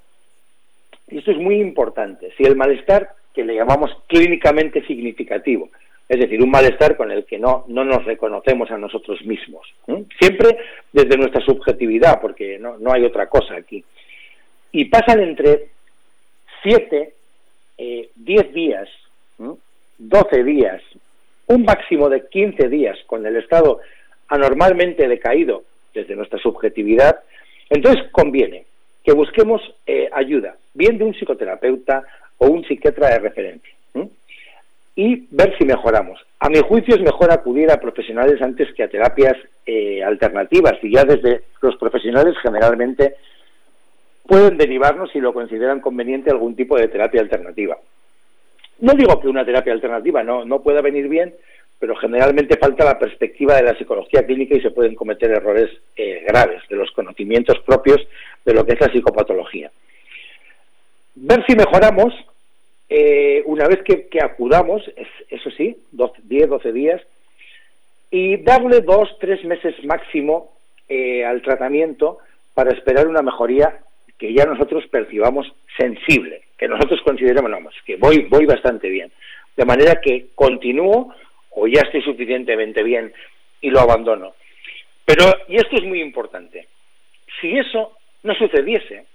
[1.08, 5.68] y esto es muy importante, si el malestar que le llamamos clínicamente significativo,
[6.08, 9.72] es decir, un malestar con el que no, no nos reconocemos a nosotros mismos,
[10.18, 10.58] siempre
[10.92, 13.84] desde nuestra subjetividad, porque no, no hay otra cosa aquí,
[14.72, 15.68] y pasan entre
[16.62, 17.14] 7,
[17.78, 18.88] 10 días,
[19.38, 19.54] ¿eh?
[19.98, 20.82] 12 días,
[21.46, 23.80] un máximo de 15 días con el estado
[24.28, 27.20] anormalmente decaído desde nuestra subjetividad,
[27.70, 28.64] entonces conviene
[29.02, 32.04] que busquemos eh, ayuda, bien de un psicoterapeuta
[32.38, 33.74] o un psiquiatra de referencia,
[34.96, 36.20] y ver si mejoramos.
[36.40, 40.92] A mi juicio es mejor acudir a profesionales antes que a terapias eh, alternativas, y
[40.92, 43.14] ya desde los profesionales generalmente
[44.26, 47.78] pueden derivarnos si lo consideran conveniente algún tipo de terapia alternativa.
[48.80, 51.34] No digo que una terapia alternativa no, no pueda venir bien,
[51.81, 56.22] pero generalmente falta la perspectiva de la psicología clínica y se pueden cometer errores eh,
[56.28, 58.07] graves de los conocimientos propios
[58.45, 59.70] de lo que es la psicopatología.
[61.14, 62.14] Ver si mejoramos,
[62.89, 67.01] eh, una vez que, acudamos, es- eso sí, 12, 10, 12 días,
[68.11, 70.53] y darle dos, tres meses máximo
[70.89, 72.18] eh, al tratamiento
[72.55, 73.78] para esperar una mejoría
[74.18, 79.11] que ya nosotros percibamos sensible, que nosotros consideremos, que voy, voy bastante bien.
[79.57, 81.14] De manera que continúo
[81.51, 83.12] o ya estoy suficientemente bien
[83.61, 84.34] y lo abandono.
[85.05, 86.68] Pero, y esto es muy importante,
[87.40, 89.07] si eso no sucediese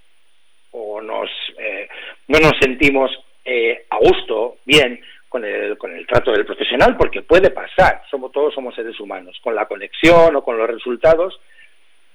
[0.72, 1.88] o nos, eh,
[2.28, 3.12] no nos sentimos
[3.46, 8.32] eh, a gusto, bien, con el, con el trato del profesional, porque puede pasar, somos,
[8.32, 11.40] todos somos seres humanos, con la conexión o con los resultados,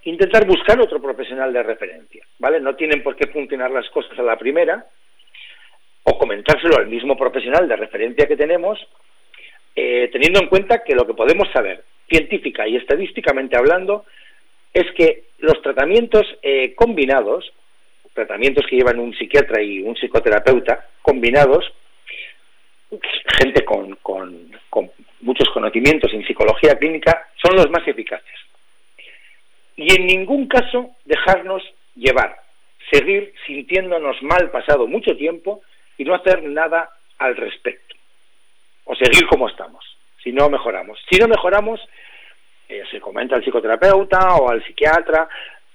[0.05, 2.61] intentar buscar otro profesional de referencia, ¿vale?
[2.61, 4.87] No tienen por qué funcionar las cosas a la primera,
[6.03, 8.79] o comentárselo al mismo profesional de referencia que tenemos,
[9.83, 14.05] eh, teniendo en cuenta que lo que podemos saber, científica y estadísticamente hablando,
[14.75, 17.51] es que los tratamientos eh, combinados,
[18.13, 21.73] tratamientos que llevan un psiquiatra y un psicoterapeuta combinados,
[23.39, 23.97] gente con,
[25.23, 28.39] muchos conocimientos en psicología clínica, son los más eficaces.
[29.77, 31.63] Y en ningún caso dejarnos
[31.95, 32.37] llevar,
[32.93, 35.63] seguir sintiéndonos mal pasado mucho tiempo
[35.97, 37.90] y no hacer nada al respecto.
[38.91, 39.85] O seguir como estamos,
[40.21, 40.99] si no mejoramos.
[41.09, 41.81] Si no mejoramos,
[42.69, 45.29] eh, se comenta al psicoterapeuta o al psiquiatra,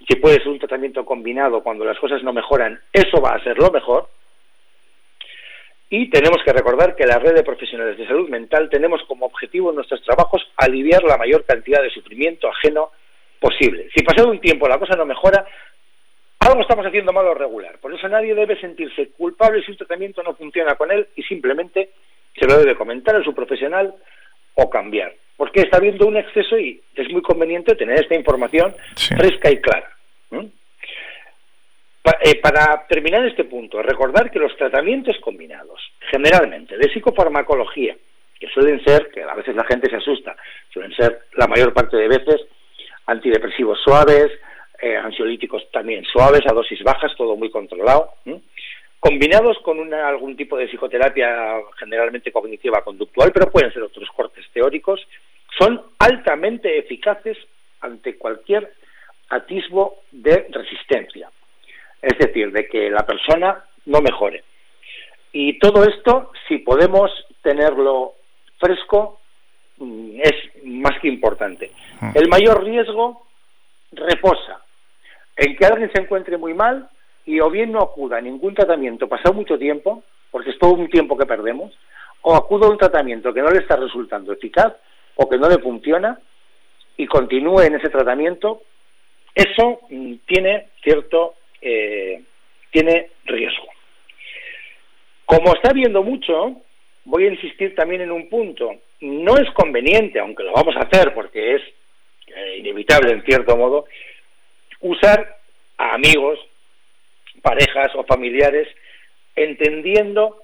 [0.05, 3.57] si puede ser un tratamiento combinado cuando las cosas no mejoran, eso va a ser
[3.57, 4.09] lo mejor.
[5.89, 9.69] Y tenemos que recordar que la red de profesionales de salud mental tenemos como objetivo
[9.69, 12.91] en nuestros trabajos aliviar la mayor cantidad de sufrimiento ajeno
[13.39, 13.87] posible.
[13.95, 15.45] Si pasado un tiempo la cosa no mejora,
[16.39, 17.79] algo estamos haciendo mal o regular.
[17.79, 21.91] Por eso nadie debe sentirse culpable si un tratamiento no funciona con él y simplemente
[22.37, 23.93] se lo debe comentar a su profesional
[24.55, 25.13] o cambiar.
[25.37, 29.89] Porque está habiendo un exceso y es muy conveniente tener esta información fresca y clara.
[32.23, 35.79] eh, para terminar este punto, recordar que los tratamientos combinados,
[36.11, 37.95] generalmente de psicofarmacología,
[38.39, 40.35] que suelen ser, que a veces la gente se asusta,
[40.71, 42.41] suelen ser la mayor parte de veces
[43.07, 44.31] antidepresivos suaves,
[44.81, 48.09] eh, ansiolíticos también suaves, a dosis bajas, todo muy controlado.
[49.05, 54.43] Combinados con una- algún tipo de psicoterapia generalmente cognitiva conductual, pero pueden ser otros cortes
[54.51, 54.99] teóricos,
[55.59, 57.37] son altamente eficaces
[57.81, 58.73] ante cualquier
[59.29, 61.29] atisbo de resistencia.
[62.01, 64.43] Es decir, de que la persona no mejore.
[65.31, 67.11] Y todo esto, si podemos
[67.43, 68.13] tenerlo
[68.57, 69.19] fresco,
[69.77, 71.69] mm, es más que importante.
[72.15, 73.27] El mayor riesgo
[73.91, 74.61] reposa
[75.37, 76.89] en que alguien se encuentre muy mal
[77.25, 80.89] y o bien no acuda a ningún tratamiento pasado mucho tiempo, porque es todo un
[80.89, 81.73] tiempo que perdemos,
[82.21, 84.73] o acuda a un tratamiento que no le está resultando eficaz
[85.15, 86.19] o que no le funciona
[86.97, 88.61] y continúe en ese tratamiento,
[89.33, 92.21] eso mm, tiene cierto eh,
[92.71, 93.67] tiene riesgo.
[95.25, 96.57] Como está viendo mucho,
[97.05, 98.75] voy a insistir también en un punto.
[99.01, 101.61] No es conveniente, aunque lo vamos a hacer porque es
[102.27, 103.85] eh, inevitable en cierto modo,
[104.81, 105.37] usar
[105.77, 106.39] a amigos,
[107.45, 108.67] parejas o familiares
[109.35, 110.37] entendiendo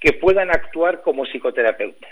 [0.00, 2.10] que puedan actuar como psicoterapeutas.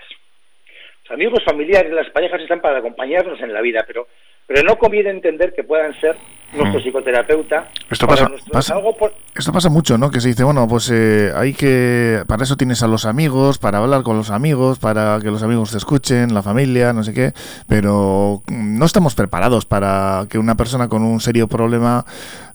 [1.05, 4.07] Los amigos, familiares, las parejas están para acompañarnos en la vida, pero,
[4.47, 6.17] pero no conviene entender que puedan ser
[6.53, 7.69] nuestro psicoterapeuta.
[7.91, 10.11] Esto pasa, nuestro- pasa- algo por- esto pasa mucho, ¿no?
[10.11, 13.79] Que se dice, bueno, pues eh, hay que, para eso tienes a los amigos, para
[13.79, 17.33] hablar con los amigos, para que los amigos te escuchen, la familia, no sé qué,
[17.69, 22.05] pero mm, no estamos preparados para que una persona con un serio problema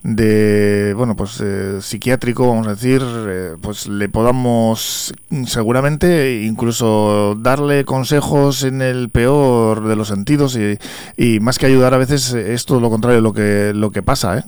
[0.04, 5.14] de, bueno, pues eh, psiquiátrico, vamos a decir, eh, pues le podamos
[5.46, 10.78] seguramente incluso darle consejos en el peor de los sentidos y,
[11.16, 14.40] y más que ayudar a veces es todo lo contrario lo que, lo que pasa,
[14.40, 14.42] ¿eh?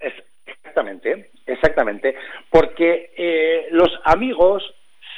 [0.00, 2.16] Exactamente, exactamente.
[2.50, 4.62] Porque eh, los amigos,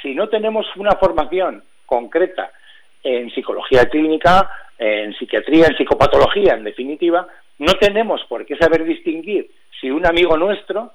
[0.01, 2.51] si no tenemos una formación concreta
[3.03, 7.27] en psicología clínica, en psiquiatría, en psicopatología, en definitiva,
[7.63, 9.49] no tenemos por qué saber distinguir
[9.79, 10.91] si un amigo nuestro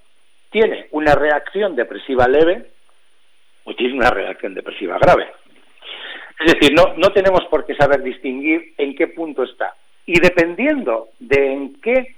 [0.50, 2.66] tiene una reacción depresiva leve
[3.64, 5.28] o tiene una reacción depresiva grave.
[6.40, 9.74] Es decir, no, no tenemos por qué saber distinguir en qué punto está.
[10.06, 12.16] Y dependiendo de en qué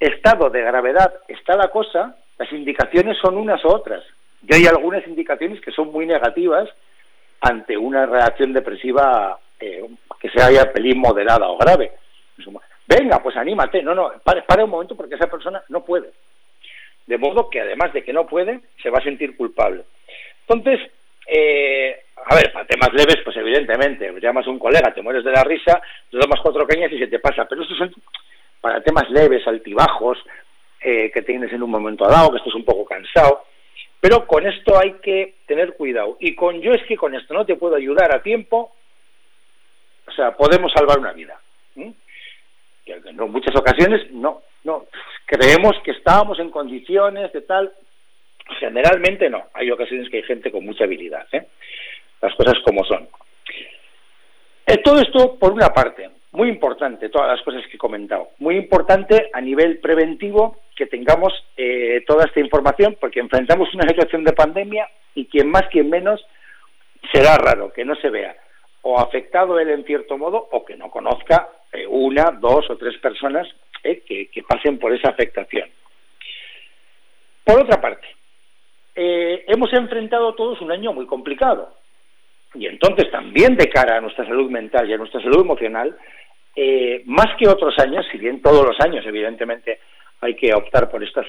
[0.00, 4.02] estado de gravedad está la cosa, las indicaciones son unas u otras.
[4.46, 6.68] Y hay algunas indicaciones que son muy negativas
[7.40, 9.84] ante una reacción depresiva eh,
[10.20, 11.92] que sea ya pelín moderada o grave.
[12.86, 13.82] Venga, pues anímate.
[13.82, 16.10] No, no, pare, un momento porque esa persona no puede.
[17.06, 19.84] De modo que además de que no puede, se va a sentir culpable.
[20.46, 20.90] Entonces,
[21.26, 25.32] eh, a ver, para temas leves, pues evidentemente, llamas a un colega, te mueres de
[25.32, 25.80] la risa,
[26.10, 27.46] te tomas cuatro cañas y se te pasa.
[27.46, 27.92] Pero estos son
[28.60, 30.18] para temas leves, altibajos,
[30.80, 33.44] eh, que tienes en un momento dado, que estás un poco cansado.
[34.00, 36.16] Pero con esto hay que tener cuidado.
[36.18, 38.72] Y con yo es que con esto no te puedo ayudar a tiempo,
[40.06, 41.38] o sea, podemos salvar una vida.
[41.76, 41.94] ¿m?
[42.86, 44.86] En muchas ocasiones no, no.
[45.26, 47.72] Creemos que estábamos en condiciones de tal.
[48.58, 49.44] Generalmente no.
[49.54, 51.26] Hay ocasiones que hay gente con mucha habilidad.
[51.32, 51.46] ¿eh?
[52.20, 53.08] Las cosas como son.
[54.66, 58.30] Eh, todo esto, por una parte, muy importante, todas las cosas que he comentado.
[58.38, 64.24] Muy importante a nivel preventivo que tengamos eh, toda esta información, porque enfrentamos una situación
[64.24, 66.24] de pandemia y quien más, quien menos,
[67.12, 68.36] será raro que no se vea
[68.82, 72.98] o afectado él en cierto modo o que no conozca eh, una, dos o tres
[72.98, 73.48] personas
[73.82, 75.70] eh, que, que pasen por esa afectación.
[77.44, 78.06] Por otra parte,
[78.94, 81.74] eh, hemos enfrentado todos un año muy complicado.
[82.54, 85.96] Y entonces también de cara a nuestra salud mental y a nuestra salud emocional,
[87.06, 89.80] más que otros años, si bien todos los años evidentemente
[90.20, 91.26] hay que optar por, estas,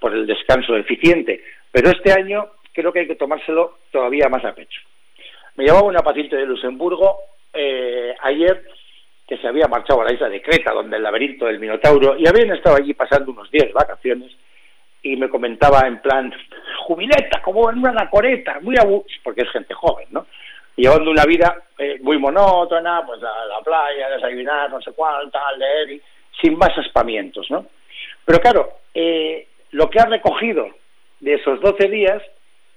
[0.00, 4.54] por el descanso eficiente, pero este año creo que hay que tomárselo todavía más a
[4.54, 4.80] pecho.
[5.56, 7.18] Me llamaba una paciente de Luxemburgo
[8.22, 8.64] ayer
[9.32, 12.28] que se había marchado a la isla de Creta, donde el laberinto del Minotauro, y
[12.28, 14.30] habían estado allí pasando unos días de vacaciones,
[15.02, 16.30] y me comentaba en plan,
[16.84, 20.26] jubileta, como en una anacoreta, muy abu porque es gente joven, ¿no?
[20.76, 25.58] llevando una vida eh, muy monótona, pues a la playa, desayunar, no sé cuál, tal,
[25.58, 25.98] leer,
[26.38, 27.64] sin más aspamientos, ¿no?
[28.26, 30.68] Pero claro, eh, lo que ha recogido
[31.20, 32.22] de esos 12 días,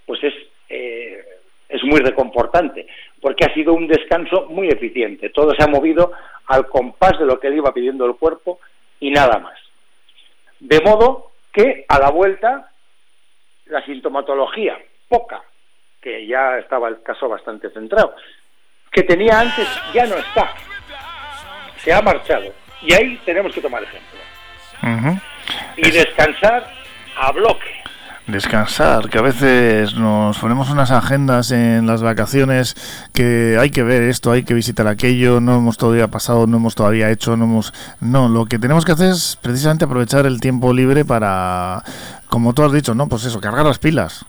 [0.06, 0.34] pues es,
[0.70, 1.22] eh,
[1.68, 2.88] es muy reconfortante,
[3.26, 5.32] porque ha sido un descanso muy eficiente.
[5.32, 6.12] Todo se ha movido
[6.46, 8.60] al compás de lo que le iba pidiendo el cuerpo
[9.00, 9.58] y nada más.
[10.60, 12.70] De modo que a la vuelta
[13.66, 14.78] la sintomatología
[15.10, 15.42] poca,
[16.00, 18.16] que ya estaba el caso bastante centrado,
[18.92, 20.54] que tenía antes ya no está,
[21.78, 22.54] se ha marchado.
[22.84, 24.20] Y ahí tenemos que tomar ejemplo.
[25.78, 26.72] Y descansar
[27.16, 27.85] a bloque.
[28.28, 32.76] Descansar, que a veces nos ponemos unas agendas en las vacaciones
[33.14, 36.74] que hay que ver esto, hay que visitar aquello, no hemos todavía pasado, no hemos
[36.74, 37.72] todavía hecho, no hemos...
[38.02, 41.84] No, lo que tenemos que hacer es precisamente aprovechar el tiempo libre para,
[42.28, 43.08] como tú has dicho, ¿no?
[43.08, 44.26] Pues eso, cargar las pilas.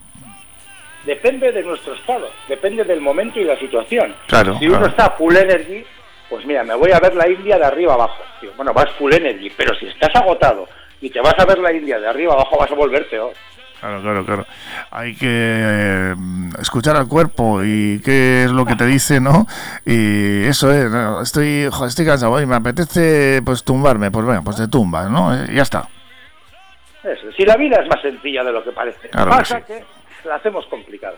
[1.07, 4.15] Depende de nuestro estado, depende del momento y la situación.
[4.27, 4.91] Claro, si uno claro.
[4.91, 5.83] está full energy,
[6.29, 8.23] pues mira, me voy a ver la India de arriba abajo.
[8.57, 10.69] Bueno, vas full energy, pero si estás agotado
[11.01, 13.33] y te vas a ver la India de arriba abajo, vas a volver peor.
[13.81, 14.47] Claro, claro, claro.
[14.91, 16.15] Hay que eh,
[16.61, 19.47] escuchar al cuerpo y qué es lo que te dice, ¿no?
[19.85, 24.43] Y eso es, no, estoy, joder, estoy cansado y me apetece pues tumbarme, pues bueno,
[24.43, 25.35] pues te tumbas, ¿no?
[25.35, 25.89] Eh, ya está.
[27.05, 29.85] Eso, si la vida es más sencilla de lo que parece, Claro que pasa que
[30.25, 31.17] la hacemos complicada.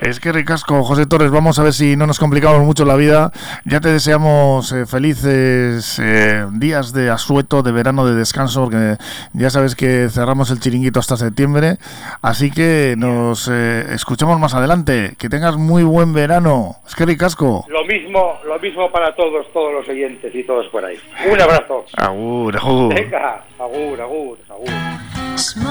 [0.00, 3.32] Es que ricasco, José Torres, vamos a ver si no nos complicamos mucho la vida.
[3.66, 8.96] Ya te deseamos eh, felices eh, días de asueto, de verano, de descanso, porque
[9.34, 11.76] ya sabes que cerramos el chiringuito hasta septiembre.
[12.22, 15.16] Así que nos eh, escuchamos más adelante.
[15.18, 16.76] Que tengas muy buen verano.
[16.88, 17.66] Es que ricasco.
[17.68, 20.98] Lo mismo, lo mismo para todos, todos los oyentes y todos por ahí.
[21.30, 21.84] Un abrazo.
[21.98, 22.94] Agur, agur.
[22.94, 24.70] Venga, agur, agur, agur.
[25.36, 25.70] Smile,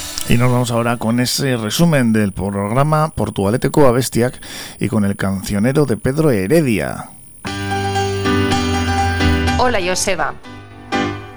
[0.29, 4.39] Y nos vamos ahora con ese resumen del programa Portugalete Coa Bestiac
[4.79, 7.09] y con el cancionero de Pedro Heredia.
[9.57, 10.35] Hola Joseba.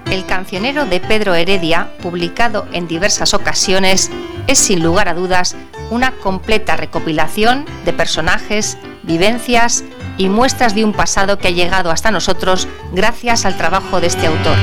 [0.09, 4.11] El cancionero de Pedro Heredia, publicado en diversas ocasiones,
[4.47, 5.55] es sin lugar a dudas
[5.89, 9.83] una completa recopilación de personajes, vivencias
[10.17, 14.27] y muestras de un pasado que ha llegado hasta nosotros gracias al trabajo de este
[14.27, 14.57] autor.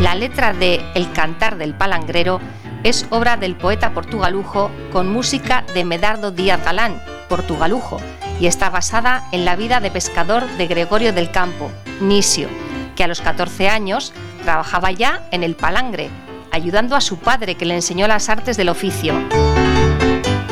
[0.00, 2.40] La letra de El cantar del palangrero
[2.84, 8.00] es obra del poeta portugalujo con música de Medardo Díaz Galán, portugalujo,
[8.40, 12.48] y está basada en la vida de pescador de Gregorio del Campo, Nisio,
[12.94, 14.12] que a los 14 años
[14.44, 16.10] trabajaba ya en el palangre,
[16.52, 19.14] ayudando a su padre que le enseñó las artes del oficio.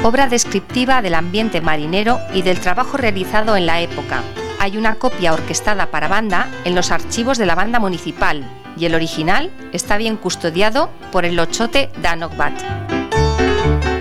[0.02, 4.22] Obra descriptiva del ambiente marinero y del trabajo realizado en la época.
[4.58, 8.44] Hay una copia orquestada para banda en los archivos de la banda municipal
[8.76, 12.54] y el original está bien custodiado por el lochote Danogbat.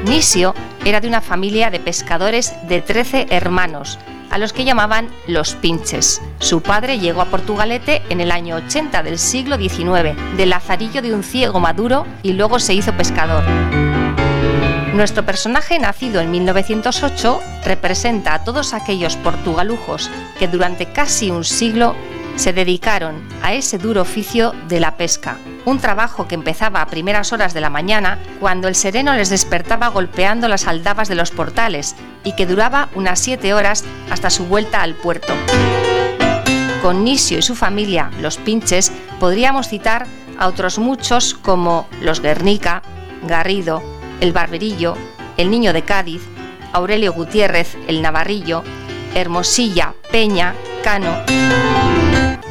[0.06, 0.54] Nisio
[0.84, 3.98] era de una familia de pescadores de 13 hermanos,
[4.30, 6.22] a los que llamaban los pinches.
[6.40, 11.14] Su padre llegó a Portugalete en el año 80 del siglo XIX, del lazarillo de
[11.14, 13.44] un ciego maduro y luego se hizo pescador.
[14.94, 20.10] Nuestro personaje, nacido en 1908, representa a todos aquellos portugalujos
[20.40, 21.96] que durante casi un siglo
[22.36, 27.34] se dedicaron a ese duro oficio de la pesca, un trabajo que empezaba a primeras
[27.34, 31.96] horas de la mañana, cuando el sereno les despertaba golpeando las aldabas de los portales
[32.24, 35.34] y que duraba unas siete horas hasta su vuelta al puerto.
[36.82, 40.06] Con Nisio y su familia, los pinches, podríamos citar
[40.38, 42.84] a otros muchos como los Guernica,
[43.24, 43.82] Garrido,
[44.20, 44.96] el Barberillo,
[45.38, 46.22] el Niño de Cádiz,
[46.74, 48.64] Aurelio Gutiérrez, el Navarrillo,
[49.16, 52.05] Hermosilla, Peña, Cano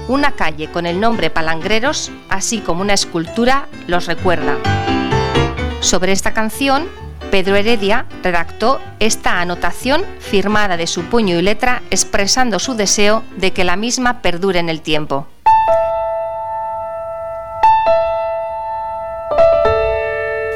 [0.09, 4.57] una calle con el nombre Palangreros, así como una escultura, los recuerda.
[5.80, 6.88] Sobre esta canción,
[7.30, 13.52] Pedro Heredia redactó esta anotación firmada de su puño y letra expresando su deseo de
[13.52, 15.26] que la misma perdure en el tiempo.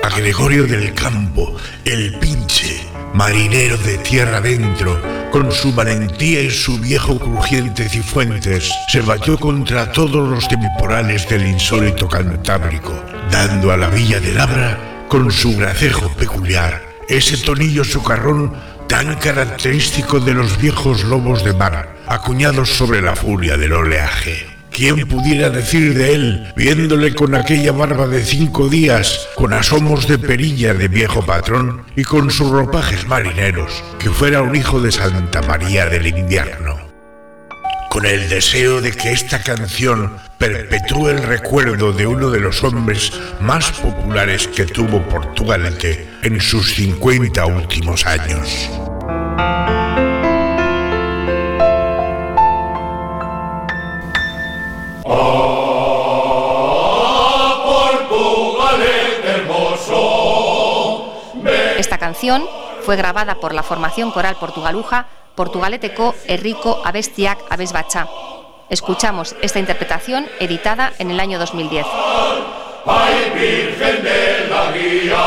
[0.05, 5.01] A Gregorio del Campo, el pinche marinero de tierra adentro,
[5.31, 11.47] con su valentía y su viejo crujiente cifuentes, se batió contra todos los temporales del
[11.47, 12.93] insólito Cantábrico,
[13.31, 18.55] dando a la villa de Labra, con su gracejo peculiar, ese tonillo socarrón
[18.89, 24.58] tan característico de los viejos lobos de mar, acuñados sobre la furia del oleaje.
[24.71, 30.19] ¿Quién pudiera decir de él, viéndole con aquella barba de cinco días, con asomos de
[30.19, 35.43] perilla de viejo patrón y con sus ropajes marineros, que fuera un hijo de Santa
[35.43, 36.79] María del invierno?
[37.91, 43.12] Con el deseo de que esta canción perpetúe el recuerdo de uno de los hombres
[43.41, 48.71] más populares que tuvo Portugalete en sus 50 últimos años.
[62.09, 62.49] Canción
[62.87, 68.09] fue grabada por la formación coral portugaluja Portugaleteko Enrico Abestiak Abesbacha.
[68.71, 71.85] Escuchamos esta interpretación editada en el año 2010.
[72.87, 75.25] Ay, Virgen de la Guía,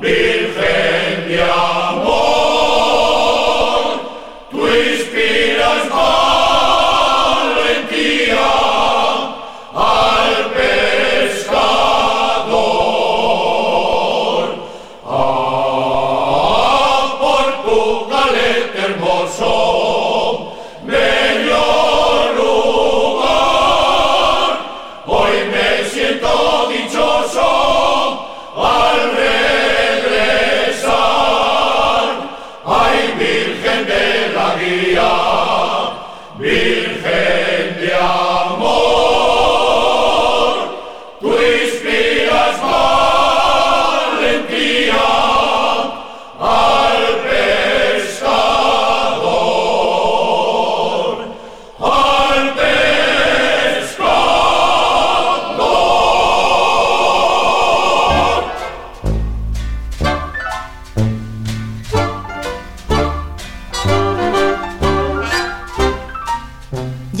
[0.00, 1.79] Virgen de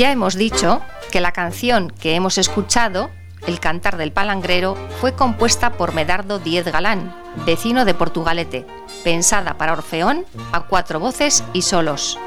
[0.00, 0.80] Ya hemos dicho
[1.12, 3.10] que la canción que hemos escuchado,
[3.46, 8.66] El cantar del palangrero, fue compuesta por Medardo Díez Galán, vecino de Portugalete,
[9.04, 12.18] pensada para Orfeón a cuatro voces y solos.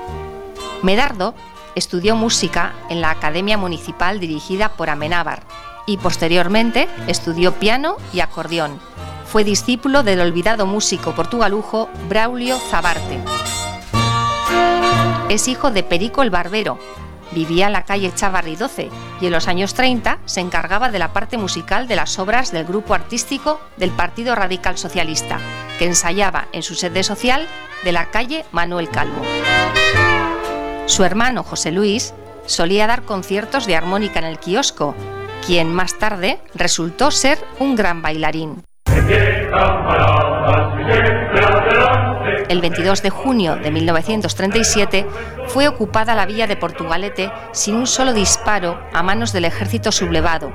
[0.84, 1.34] Medardo
[1.74, 5.42] estudió música en la Academia Municipal dirigida por Amenábar
[5.88, 8.80] y posteriormente estudió piano y acordeón.
[9.26, 13.20] Fue discípulo del olvidado músico portugalujo Braulio Zabarte.
[15.30, 16.78] Es hijo de Perico el Barbero.
[17.34, 18.90] Vivía en la calle Chavarri 12
[19.22, 22.66] y en los años 30 se encargaba de la parte musical de las obras del
[22.66, 25.40] grupo artístico del Partido Radical Socialista,
[25.80, 27.48] que ensayaba en su sede social
[27.84, 29.22] de la calle Manuel Calvo.
[30.86, 32.14] Su hermano José Luis
[32.46, 34.96] solía dar conciertos de armónica en el kiosco,
[35.46, 38.64] quien más tarde resultó ser un gran bailarín.
[42.50, 45.06] El 22 de junio de 1937
[45.48, 50.52] fue ocupada la villa de Portugalete sin un solo disparo a manos del ejército sublevado.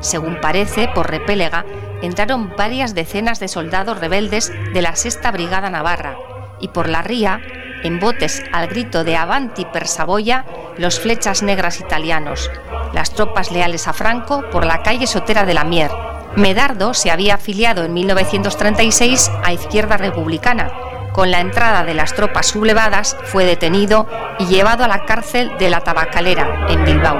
[0.00, 1.64] Según parece, por repélega,
[2.02, 6.16] entraron varias decenas de soldados rebeldes de la Sexta Brigada Navarra
[6.60, 7.40] y por la ría,
[7.82, 10.44] en botes al grito de Avanti per Saboya,
[10.76, 12.50] los flechas negras italianos,
[12.92, 15.90] las tropas leales a Franco por la calle Sotera de la Mier.
[16.36, 20.70] Medardo se había afiliado en 1936 a Izquierda Republicana.
[21.12, 24.06] Con la entrada de las tropas sublevadas fue detenido
[24.38, 27.18] y llevado a la cárcel de la Tabacalera, en Bilbao.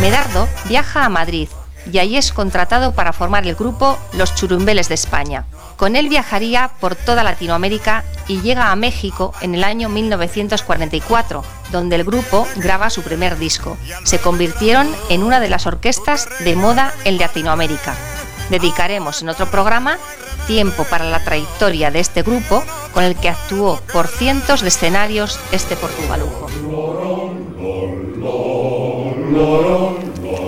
[0.00, 1.48] Medardo viaja a Madrid
[1.92, 5.46] y allí es contratado para formar el grupo Los Churumbeles de España.
[5.76, 11.96] Con él viajaría por toda Latinoamérica y llega a México en el año 1944, donde
[11.96, 13.76] el grupo graba su primer disco.
[14.04, 17.94] Se convirtieron en una de las orquestas de moda en Latinoamérica.
[18.50, 19.98] Dedicaremos en otro programa
[20.46, 25.38] tiempo para la trayectoria de este grupo con el que actuó por cientos de escenarios
[25.52, 26.46] este portugalujo.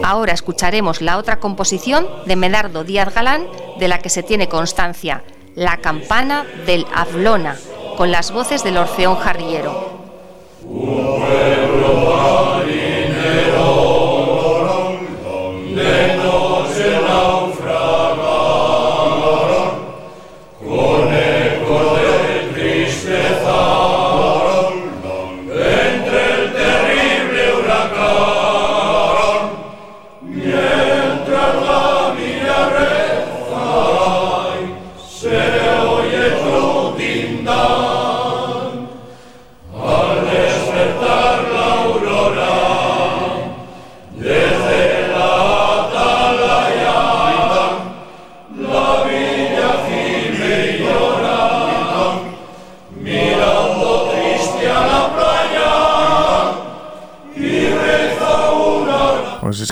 [0.02, 3.46] Ahora escucharemos la otra composición de Medardo Díaz Galán
[3.78, 5.22] de la que se tiene constancia,
[5.54, 7.56] La campana del Avlona,
[7.96, 9.90] con las voces del Orfeón Jarriero.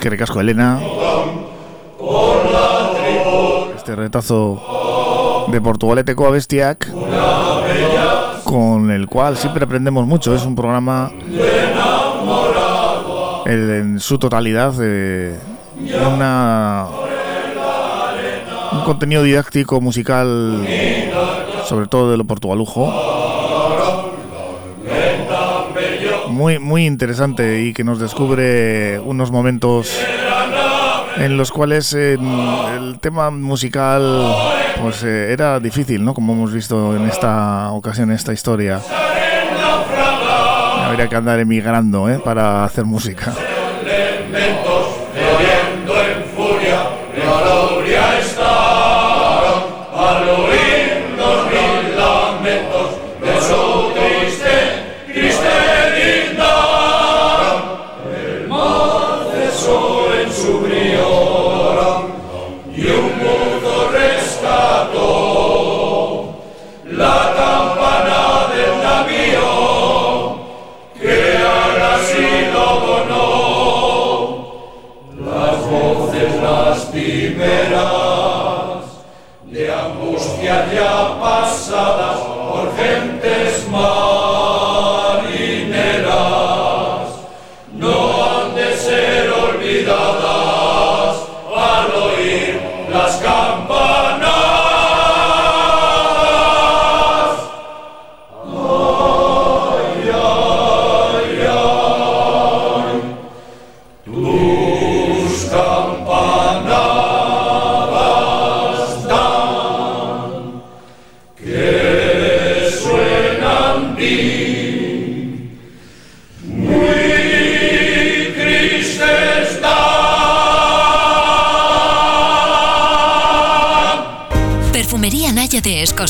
[0.00, 0.80] Que recasco Elena.
[3.76, 6.88] Este retazo de Portugalete Coa Bestiac.
[8.44, 10.34] Con el cual siempre aprendemos mucho.
[10.34, 11.10] Es un programa
[13.46, 15.36] en su totalidad de
[16.14, 16.86] una
[18.72, 20.66] un contenido didáctico musical
[21.64, 23.17] sobre todo de lo portugalujo
[26.30, 29.98] muy muy interesante y que nos descubre unos momentos
[31.16, 34.34] en los cuales el tema musical
[34.80, 38.80] pues eh, era difícil no como hemos visto en esta ocasión en esta historia.
[40.84, 42.18] Habría que andar emigrando ¿eh?
[42.18, 43.34] para hacer música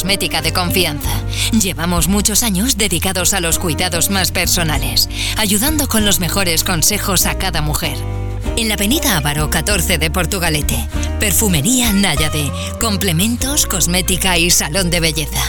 [0.08, 1.10] cosmética de confianza.
[1.52, 5.06] Llevamos muchos años dedicados a los cuidados más personales,
[5.36, 7.98] ayudando con los mejores consejos a cada mujer.
[8.56, 10.88] En la avenida Ávaro 14 de Portugalete,
[11.20, 12.50] Perfumería Náyade,
[12.80, 15.42] complementos, cosmética y salón de belleza.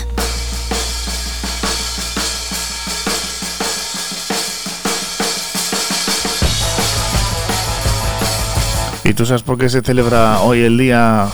[9.05, 11.30] ¿Y tú sabes por qué se celebra hoy el Día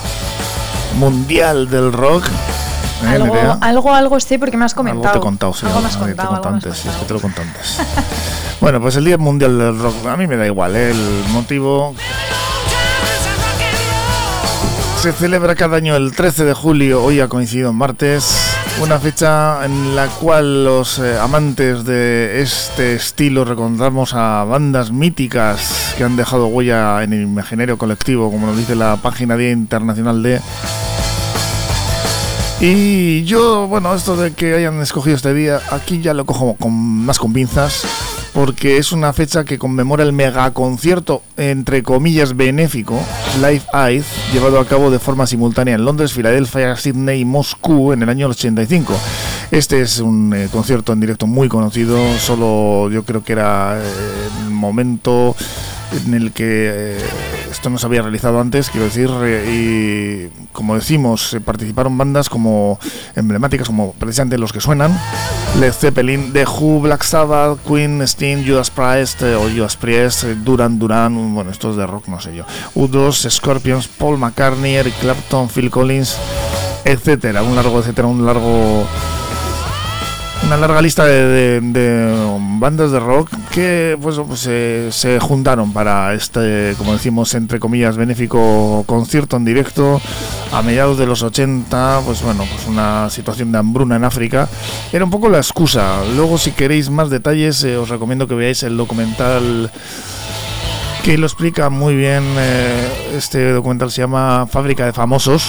[0.99, 2.29] Mundial del Rock?
[3.03, 5.11] ¿Eh, Algo, algo, algo sé porque me has Algo comentado.
[5.13, 5.65] te he contado, sí.
[5.65, 7.19] Algo me has algo te he contado, algo contado antes, sí, es que te lo
[7.19, 7.77] contado antes.
[8.61, 10.91] bueno, pues el Día Mundial del Rock, a mí me da igual, ¿eh?
[10.91, 11.93] el motivo...
[15.01, 19.63] Se celebra cada año el 13 de julio, hoy ha coincidido en martes, una fecha
[19.63, 26.15] en la cual los eh, amantes de este estilo recordamos a bandas míticas que han
[26.15, 30.41] dejado huella en el imaginario colectivo, como nos dice la página Día Internacional de...
[32.61, 36.73] Y yo, bueno, esto de que hayan escogido este día, aquí ya lo cojo con,
[36.73, 37.85] más con pinzas,
[38.33, 42.97] porque es una fecha que conmemora el megaconcierto, entre comillas, benéfico,
[43.41, 48.03] Live Aid, llevado a cabo de forma simultánea en Londres, Filadelfia, Sydney y Moscú en
[48.03, 48.93] el año 85.
[49.51, 54.29] Este es un eh, concierto en directo muy conocido, solo yo creo que era eh,
[54.45, 55.35] el momento
[55.91, 56.97] en el que eh,
[57.49, 62.29] esto no se había realizado antes, quiero decir, eh, y como decimos, eh, participaron bandas
[62.29, 62.79] como
[63.15, 64.97] emblemáticas, como precisamente los que suenan,
[65.59, 71.33] Led Zeppelin, The Who, Black Sabbath, Queen, Sting, Judas Priest o Judas Priest, Duran Duran,
[71.33, 75.69] bueno, esto es de rock, no sé yo, U2, Scorpions, Paul McCartney, Eric Clapton, Phil
[75.69, 76.17] Collins,
[76.83, 78.85] etcétera, un largo, etcétera, un largo
[80.45, 81.59] una larga lista de,
[82.59, 87.97] bandas de rock que pues, pues, se- se juntaron para este, como decimos, entre comillas,
[87.97, 89.99] benéfico concierto en directo
[90.51, 94.47] a mediados de los 80, pues bueno, pues una situación de hambruna en África.
[94.93, 96.03] Era un poco la excusa.
[96.15, 99.71] Luego, si queréis más detalles, eh, os recomiendo que veáis el documental
[101.03, 102.23] que lo explica muy bien.
[102.37, 102.87] eh,
[103.17, 105.43] este documental se llama Fábrica de Famosos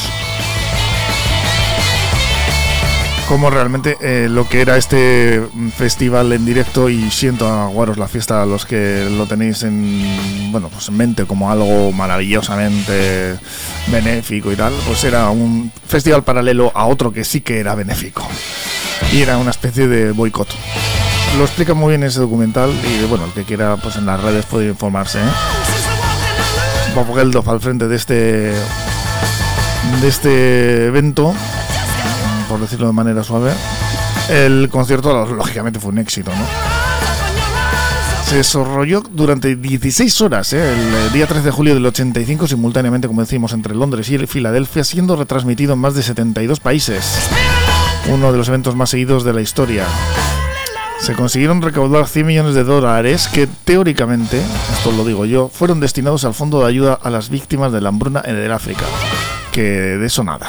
[3.29, 8.07] como realmente eh, lo que era este mm, festival en directo y siento aguaros la
[8.07, 13.37] fiesta a los que lo tenéis en bueno pues en mente como algo maravillosamente
[13.89, 18.27] benéfico y tal pues era un festival paralelo a otro que sí que era benéfico.
[19.13, 20.49] Y era una especie de boicot.
[21.37, 24.47] Lo explica muy bien ese documental y bueno el que quiera pues en las redes
[24.47, 25.31] puede informarse ¿eh?
[26.95, 28.53] Bob Geldof al frente de este
[30.01, 31.35] de este evento
[32.49, 33.53] por decirlo de manera suave,
[34.31, 36.87] el concierto lógicamente fue un éxito, ¿no?
[38.27, 40.73] Se desarrolló durante 16 horas, ¿eh?
[40.73, 44.83] el eh, día 3 de julio del 85, simultáneamente, como decimos, entre Londres y Filadelfia,
[44.83, 47.29] siendo retransmitido en más de 72 países.
[48.09, 49.87] Uno de los eventos más seguidos de la historia.
[50.99, 54.43] Se consiguieron recaudar 100 millones de dólares que teóricamente,
[54.73, 57.91] esto lo digo yo, fueron destinados al Fondo de Ayuda a las Víctimas de la
[57.91, 58.87] Hambruna en el África.
[59.53, 60.49] Que de eso nada.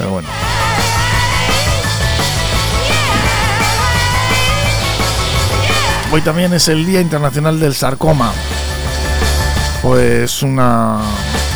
[0.00, 0.28] Pero bueno.
[6.10, 8.32] Hoy también es el Día Internacional del Sarcoma.
[9.82, 11.02] Pues una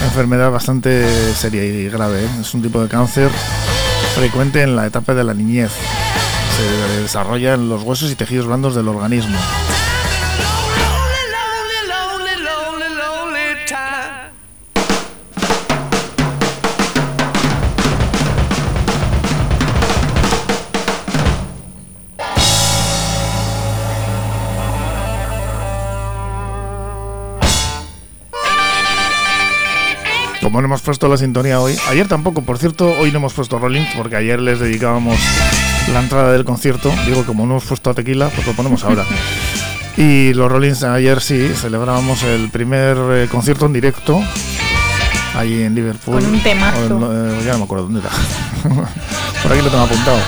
[0.04, 2.24] enfermedad bastante seria y grave.
[2.24, 2.28] ¿eh?
[2.42, 3.30] Es un tipo de cáncer
[4.14, 5.72] frecuente en la etapa de la niñez.
[6.58, 9.38] Se desarrolla en los huesos y tejidos blandos del organismo.
[30.54, 33.58] Como no hemos puesto la sintonía hoy, ayer tampoco, por cierto, hoy no hemos puesto
[33.58, 35.18] Rollins porque ayer les dedicábamos
[35.92, 36.92] la entrada del concierto.
[37.06, 39.04] Digo, como no hemos puesto a Tequila, pues lo ponemos ahora.
[39.96, 44.22] Y los Rollins ayer sí, celebrábamos el primer eh, concierto en directo
[45.36, 46.20] allí en Liverpool.
[46.22, 46.84] Con un temazo.
[46.86, 48.10] En- eh, ya no me acuerdo dónde era.
[49.42, 50.18] por aquí lo tengo apuntado.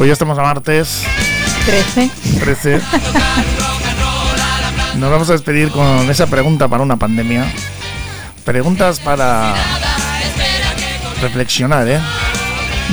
[0.00, 1.02] Hoy ya estamos a martes
[1.66, 2.10] 13.
[2.38, 2.80] 13.
[4.96, 7.52] Nos vamos a despedir con esa pregunta para una pandemia.
[8.44, 9.56] Preguntas para
[11.20, 11.98] reflexionar, ¿eh?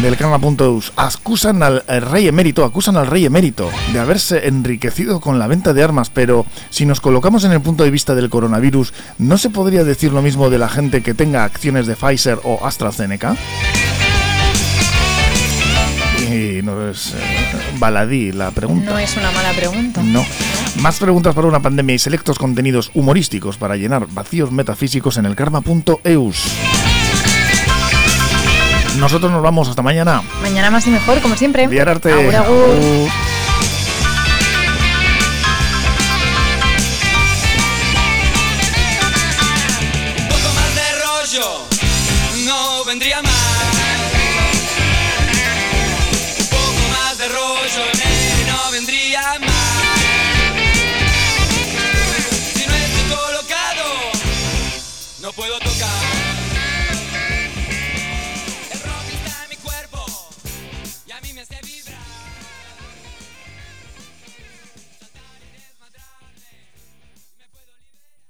[0.02, 0.94] Del karma.eus.
[0.96, 5.84] Acusan al rey emérito, acusan al rey emérito de haberse enriquecido con la venta de
[5.84, 9.84] armas, pero si nos colocamos en el punto de vista del coronavirus, ¿no se podría
[9.84, 13.38] decir lo mismo de la gente que tenga acciones de Pfizer o AstraZeneca?
[16.64, 17.18] No es eh,
[17.80, 18.92] baladí la pregunta.
[18.92, 20.02] No es una mala pregunta.
[20.04, 20.26] No.
[20.82, 25.36] Más preguntas para una pandemia y selectos contenidos humorísticos para llenar vacíos metafísicos en el
[25.36, 26.44] karma.eus.
[28.98, 30.22] Nosotros nos vamos hasta mañana.
[30.42, 31.68] Mañana más y mejor, como siempre.
[31.68, 32.12] Diararte.
[32.12, 32.70] Agur, agur.
[32.76, 33.35] Agur.